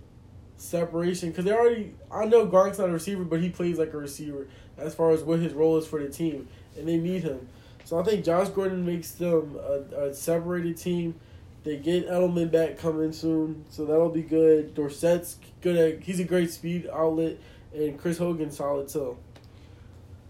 [0.57, 3.97] separation because they already I know Gronk's not a receiver but he plays like a
[3.97, 7.47] receiver as far as what his role is for the team and they need him.
[7.83, 11.15] So I think Josh Gordon makes them a, a separated team.
[11.63, 14.73] They get Edelman back coming soon, so that'll be good.
[14.73, 17.37] Dorsett's good at he's a great speed outlet,
[17.73, 19.17] and Chris Hogan solid too.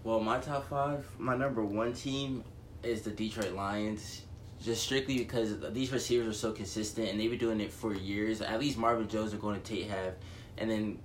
[0.03, 2.43] Well, my top five, my number one team
[2.87, 4.21] is the Detroit Lions.
[4.63, 8.41] Just strictly because these receivers are so consistent and they've been doing it for years.
[8.41, 10.15] At least Marvin Jones and Golden Tate have.
[10.57, 10.97] And then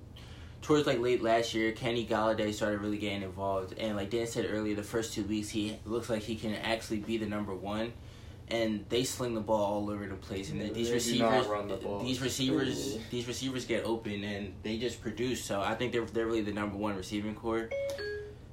[0.63, 3.75] towards like late last year, Kenny Golladay started really getting involved.
[3.79, 7.01] And like Dan said earlier, the first two weeks he looks like he can actually
[7.01, 7.93] be the number one.
[8.49, 10.51] And they sling the ball all over the place.
[10.51, 15.43] And Yeah, these receivers, the these receivers, these receivers get open and they just produce.
[15.45, 17.69] So I think they're they're really the number one receiving core.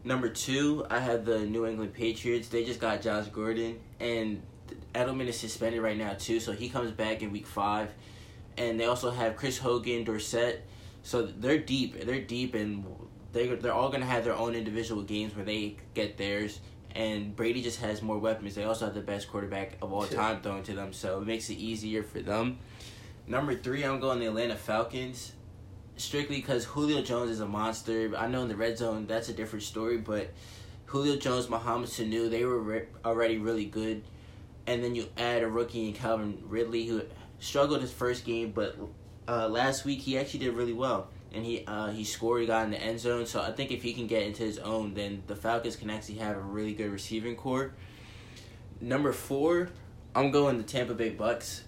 [0.03, 2.47] Number two, I have the New England Patriots.
[2.47, 4.41] They just got Josh Gordon, and
[4.95, 7.91] Edelman is suspended right now too, so he comes back in Week Five.
[8.57, 10.65] And they also have Chris Hogan, Dorsett,
[11.03, 12.05] so they're deep.
[12.05, 12.85] They're deep, and
[13.33, 16.59] they they're all gonna have their own individual games where they get theirs.
[16.95, 18.55] And Brady just has more weapons.
[18.55, 21.49] They also have the best quarterback of all time thrown to them, so it makes
[21.49, 22.57] it easier for them.
[23.27, 25.33] Number three, I'm going the Atlanta Falcons
[25.99, 28.11] strictly because Julio Jones is a monster.
[28.17, 30.29] I know in the red zone that's a different story, but
[30.85, 34.03] Julio Jones, Mohamed Sanu, they were re- already really good,
[34.65, 37.03] and then you add a rookie in Calvin Ridley who
[37.39, 38.77] struggled his first game, but
[39.27, 42.65] uh, last week he actually did really well, and he uh, he scored, he got
[42.65, 43.25] in the end zone.
[43.25, 46.15] So I think if he can get into his own, then the Falcons can actually
[46.15, 47.73] have a really good receiving core.
[48.81, 49.69] Number four,
[50.15, 51.61] I'm going the Tampa Bay Bucs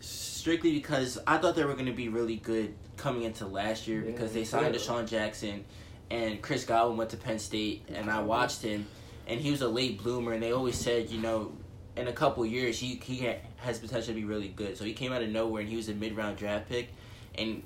[0.00, 4.00] strictly because I thought they were going to be really good coming into last year
[4.02, 4.74] Yeah, because they signed.
[4.74, 5.64] DeSean Jackson
[6.10, 8.86] and Chris Godwin went to Penn State and I watched him
[9.26, 11.52] and he was a late bloomer and they always said you know
[11.96, 15.12] in a couple years he he has potential to be really good so he came
[15.12, 16.90] out of nowhere and he was a mid round draft pick
[17.36, 17.62] and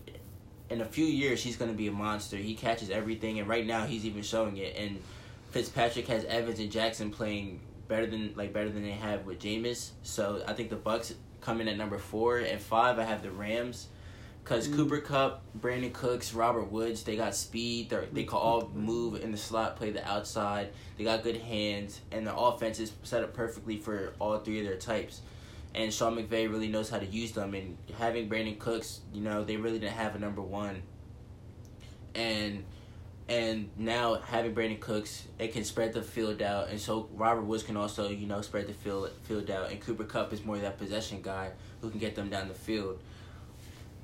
[0.71, 2.37] in a few years he's going to be a monster.
[2.37, 4.77] He catches everything, and right now he's even showing it.
[4.77, 5.03] And
[5.51, 9.91] Fitzpatrick has Evans and Jackson playing better than like better than they have with Jameis.
[10.05, 12.99] So I think the Bucs come in at number four and five.
[12.99, 13.89] I have the Rams.
[14.51, 14.75] Cause mm.
[14.75, 17.89] Cooper Kupp, Brandin Cooks, Robert Woods, they got speed.
[17.89, 20.73] They they can all move in the slot, play the outside.
[20.99, 24.67] They got good hands, and the offense is set up perfectly for all three of
[24.67, 25.21] their types.
[25.73, 27.55] And Sean McVay really knows how to use them.
[27.55, 30.83] And having Brandin Cooks, you know, they really didn't have a number one.
[32.17, 32.65] And
[33.29, 37.63] and now having Brandin Cooks, it can spread the field out, and so Robert Woods
[37.63, 40.77] can also you know spread the field field out, and Cooper Kupp is more that
[40.77, 43.01] possession guy who can get them down the field.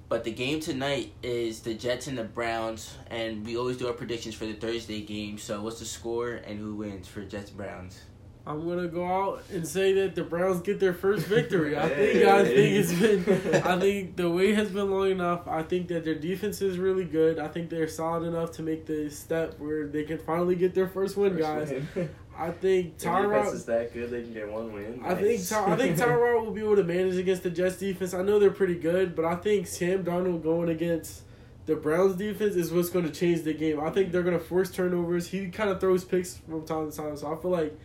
[0.08, 3.92] But the game tonight is the Jets and the Browns, and we always do our
[3.92, 5.36] predictions for the Thursday game.
[5.36, 8.00] So what's the score and who wins for Jets Browns?
[8.46, 11.76] I'm gonna go out and say that the Browns get their first victory.
[11.76, 15.48] I think I think it's been I think the wait has been long enough.
[15.48, 17.40] I think that their defense is really good.
[17.40, 20.86] I think they're solid enough to make the step where they can finally get their
[20.86, 21.70] first win, first guys.
[21.96, 22.08] Win.
[22.38, 24.10] I think Tyrod is that good.
[24.10, 25.00] They can get one win.
[25.04, 28.14] I think I think Tyrod will be able to manage against the Jets defense.
[28.14, 31.22] I know they're pretty good, but I think Sam Darnold going against
[31.66, 33.80] the Browns defense is what's going to change the game.
[33.80, 35.28] I think they're going to force turnovers.
[35.28, 37.76] He kind of throws picks from time to time, so I feel like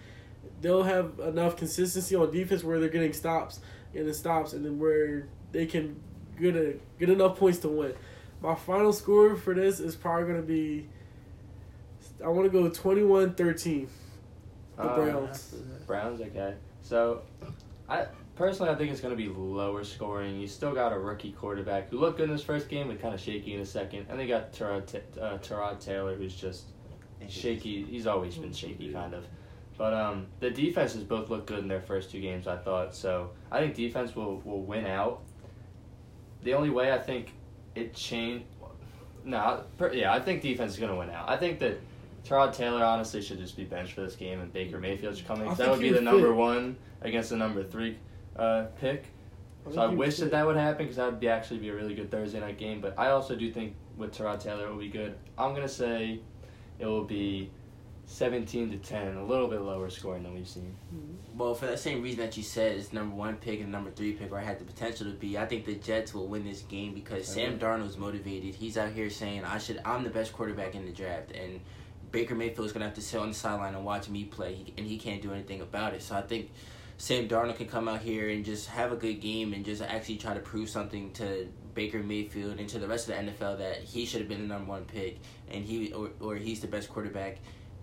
[0.62, 3.60] they'll have enough consistency on defense where they're getting stops
[3.96, 6.00] and the stops, and then where they can
[6.40, 7.94] get a get enough points to win.
[8.42, 10.88] My final score for this is probably going to be.
[12.24, 13.88] I want to go 21-13.
[14.82, 15.56] The uh, Browns.
[15.88, 16.56] Browns, okay.
[16.82, 17.22] So,
[17.88, 18.06] I
[18.36, 20.40] personally I think it's going to be lower scoring.
[20.40, 23.14] You still got a rookie quarterback who looked good in his first game, but kind
[23.14, 26.66] of shaky in the second, and they got Tyrod, uh, Tyrod Taylor who's just
[27.28, 27.84] shaky.
[27.84, 29.26] He's always been shaky, kind of.
[29.78, 32.94] But um, the defenses both looked good in their first two games, I thought.
[32.96, 35.22] So I think defense will, will win out.
[36.44, 37.34] The only way I think
[37.76, 38.46] it changed.
[39.24, 39.64] No,
[39.94, 41.30] yeah, I think defense is going to win out.
[41.30, 41.80] I think that
[42.24, 45.42] Tyrod Taylor honestly should just be benched for this game, and Baker Mayfield should come
[45.42, 45.54] in.
[45.56, 46.36] That would be the number fit.
[46.36, 47.98] one against the number three
[48.36, 49.06] uh, pick.
[49.68, 51.76] I so I wish that that would happen because that would be actually be a
[51.76, 52.82] really good Thursday night game.
[52.82, 55.16] But I also do think with Tyrod Taylor it will be good.
[55.38, 56.20] I'm gonna say
[56.80, 57.52] it will be
[58.12, 60.76] 17 to 10, a little bit lower scoring than we've seen.
[60.94, 61.38] Mm-hmm.
[61.38, 64.14] Well, for that same reason that you said, it's number one pick and number three
[64.14, 65.38] pick, or I had the potential to be.
[65.38, 67.46] I think the Jets will win this game because okay.
[67.46, 68.56] Sam Darnold's motivated.
[68.56, 69.80] He's out here saying, "I should.
[69.86, 71.62] I'm the best quarterback in the draft," and
[72.12, 74.98] Baker Mayfield's gonna have to sit on the sideline and watch me play, and he
[74.98, 76.02] can't do anything about it.
[76.02, 76.52] So I think
[76.98, 80.18] Sam Darnold can come out here and just have a good game and just actually
[80.18, 83.78] try to prove something to Baker Mayfield and to the rest of the NFL that
[83.78, 86.90] he should have been the number one pick and he or, or he's the best
[86.90, 87.40] quarterback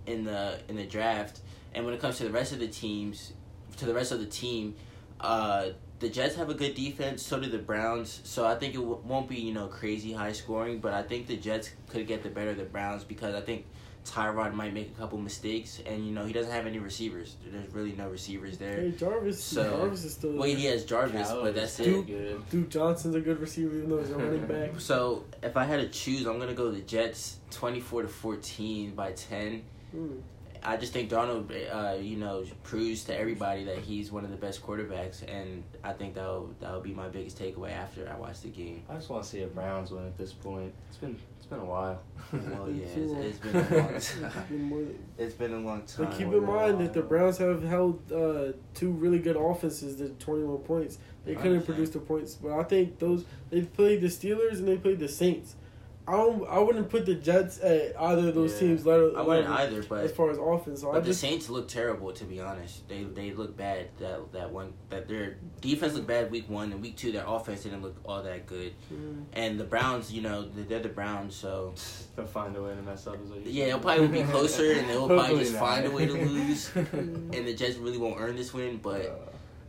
[0.07, 1.41] in the in the draft.
[1.74, 3.33] And when it comes to the rest of the teams,
[3.79, 4.74] to the rest of the team,
[5.20, 7.22] uh, the Jets have a good defense.
[7.24, 8.20] So do the Browns.
[8.24, 11.26] So I think it w- won't be you know crazy high scoring, but I think
[11.26, 13.66] the Jets could get the better of the Browns because I think
[14.11, 17.37] Tyrod might make a couple mistakes, and you know he doesn't have any receivers.
[17.47, 18.81] There's really no receivers there.
[18.81, 19.43] Hey, Jarvis.
[19.43, 20.33] So, Jarvis is still.
[20.33, 22.51] Well, he has Jarvis, but that's Duke, it.
[22.51, 24.81] Duke Johnson's a good receiver, even though he's a running back.
[24.81, 28.95] So if I had to choose, I'm gonna go the Jets, twenty four to fourteen
[28.95, 29.65] by ten.
[29.95, 30.21] Mm.
[30.63, 34.37] I just think Darnold, uh, you know, proves to everybody that he's one of the
[34.37, 38.49] best quarterbacks, and I think that'll that'll be my biggest takeaway after I watch the
[38.49, 38.83] game.
[38.89, 40.73] I just want to see a Browns win at this point.
[40.89, 42.01] It's been it's been a while.
[42.33, 44.99] well, yeah, it's, it's been a long time.
[45.19, 46.07] it's been a long time.
[46.07, 50.09] But keep in mind that the Browns have held uh, two really good offenses to
[50.25, 50.99] twenty one points.
[51.25, 54.77] They couldn't produce the points, but I think those they played the Steelers and they
[54.79, 55.57] played the Saints.
[56.09, 56.49] I don't.
[56.49, 58.69] I wouldn't put the Jets at either of those yeah.
[58.69, 58.87] teams.
[58.87, 61.69] Let, I wouldn't either, but as far as offense, so but I the Saints look
[61.69, 62.11] terrible.
[62.13, 63.89] To be honest, they they look bad.
[63.99, 67.13] That that one that their defense looked bad week one and week two.
[67.13, 68.73] Their offense didn't look all that good.
[68.91, 69.25] Mm.
[69.35, 71.75] And the Browns, you know, they're the Browns, so
[72.17, 73.19] they'll find a way to mess up.
[73.45, 75.61] yeah, they'll probably be closer, and they'll probably just not.
[75.61, 76.75] find a way to lose.
[76.75, 79.15] and the Jets really won't earn this win, but uh.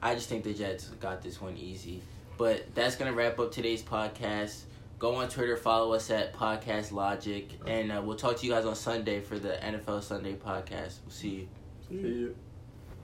[0.01, 2.01] I just think the Jets got this one easy.
[2.37, 4.61] But that's gonna wrap up today's podcast.
[4.99, 8.65] Go on Twitter, follow us at Podcast Logic, and uh, we'll talk to you guys
[8.65, 10.99] on Sunday for the NFL Sunday podcast.
[11.05, 11.47] We'll see you.
[11.87, 12.35] See you.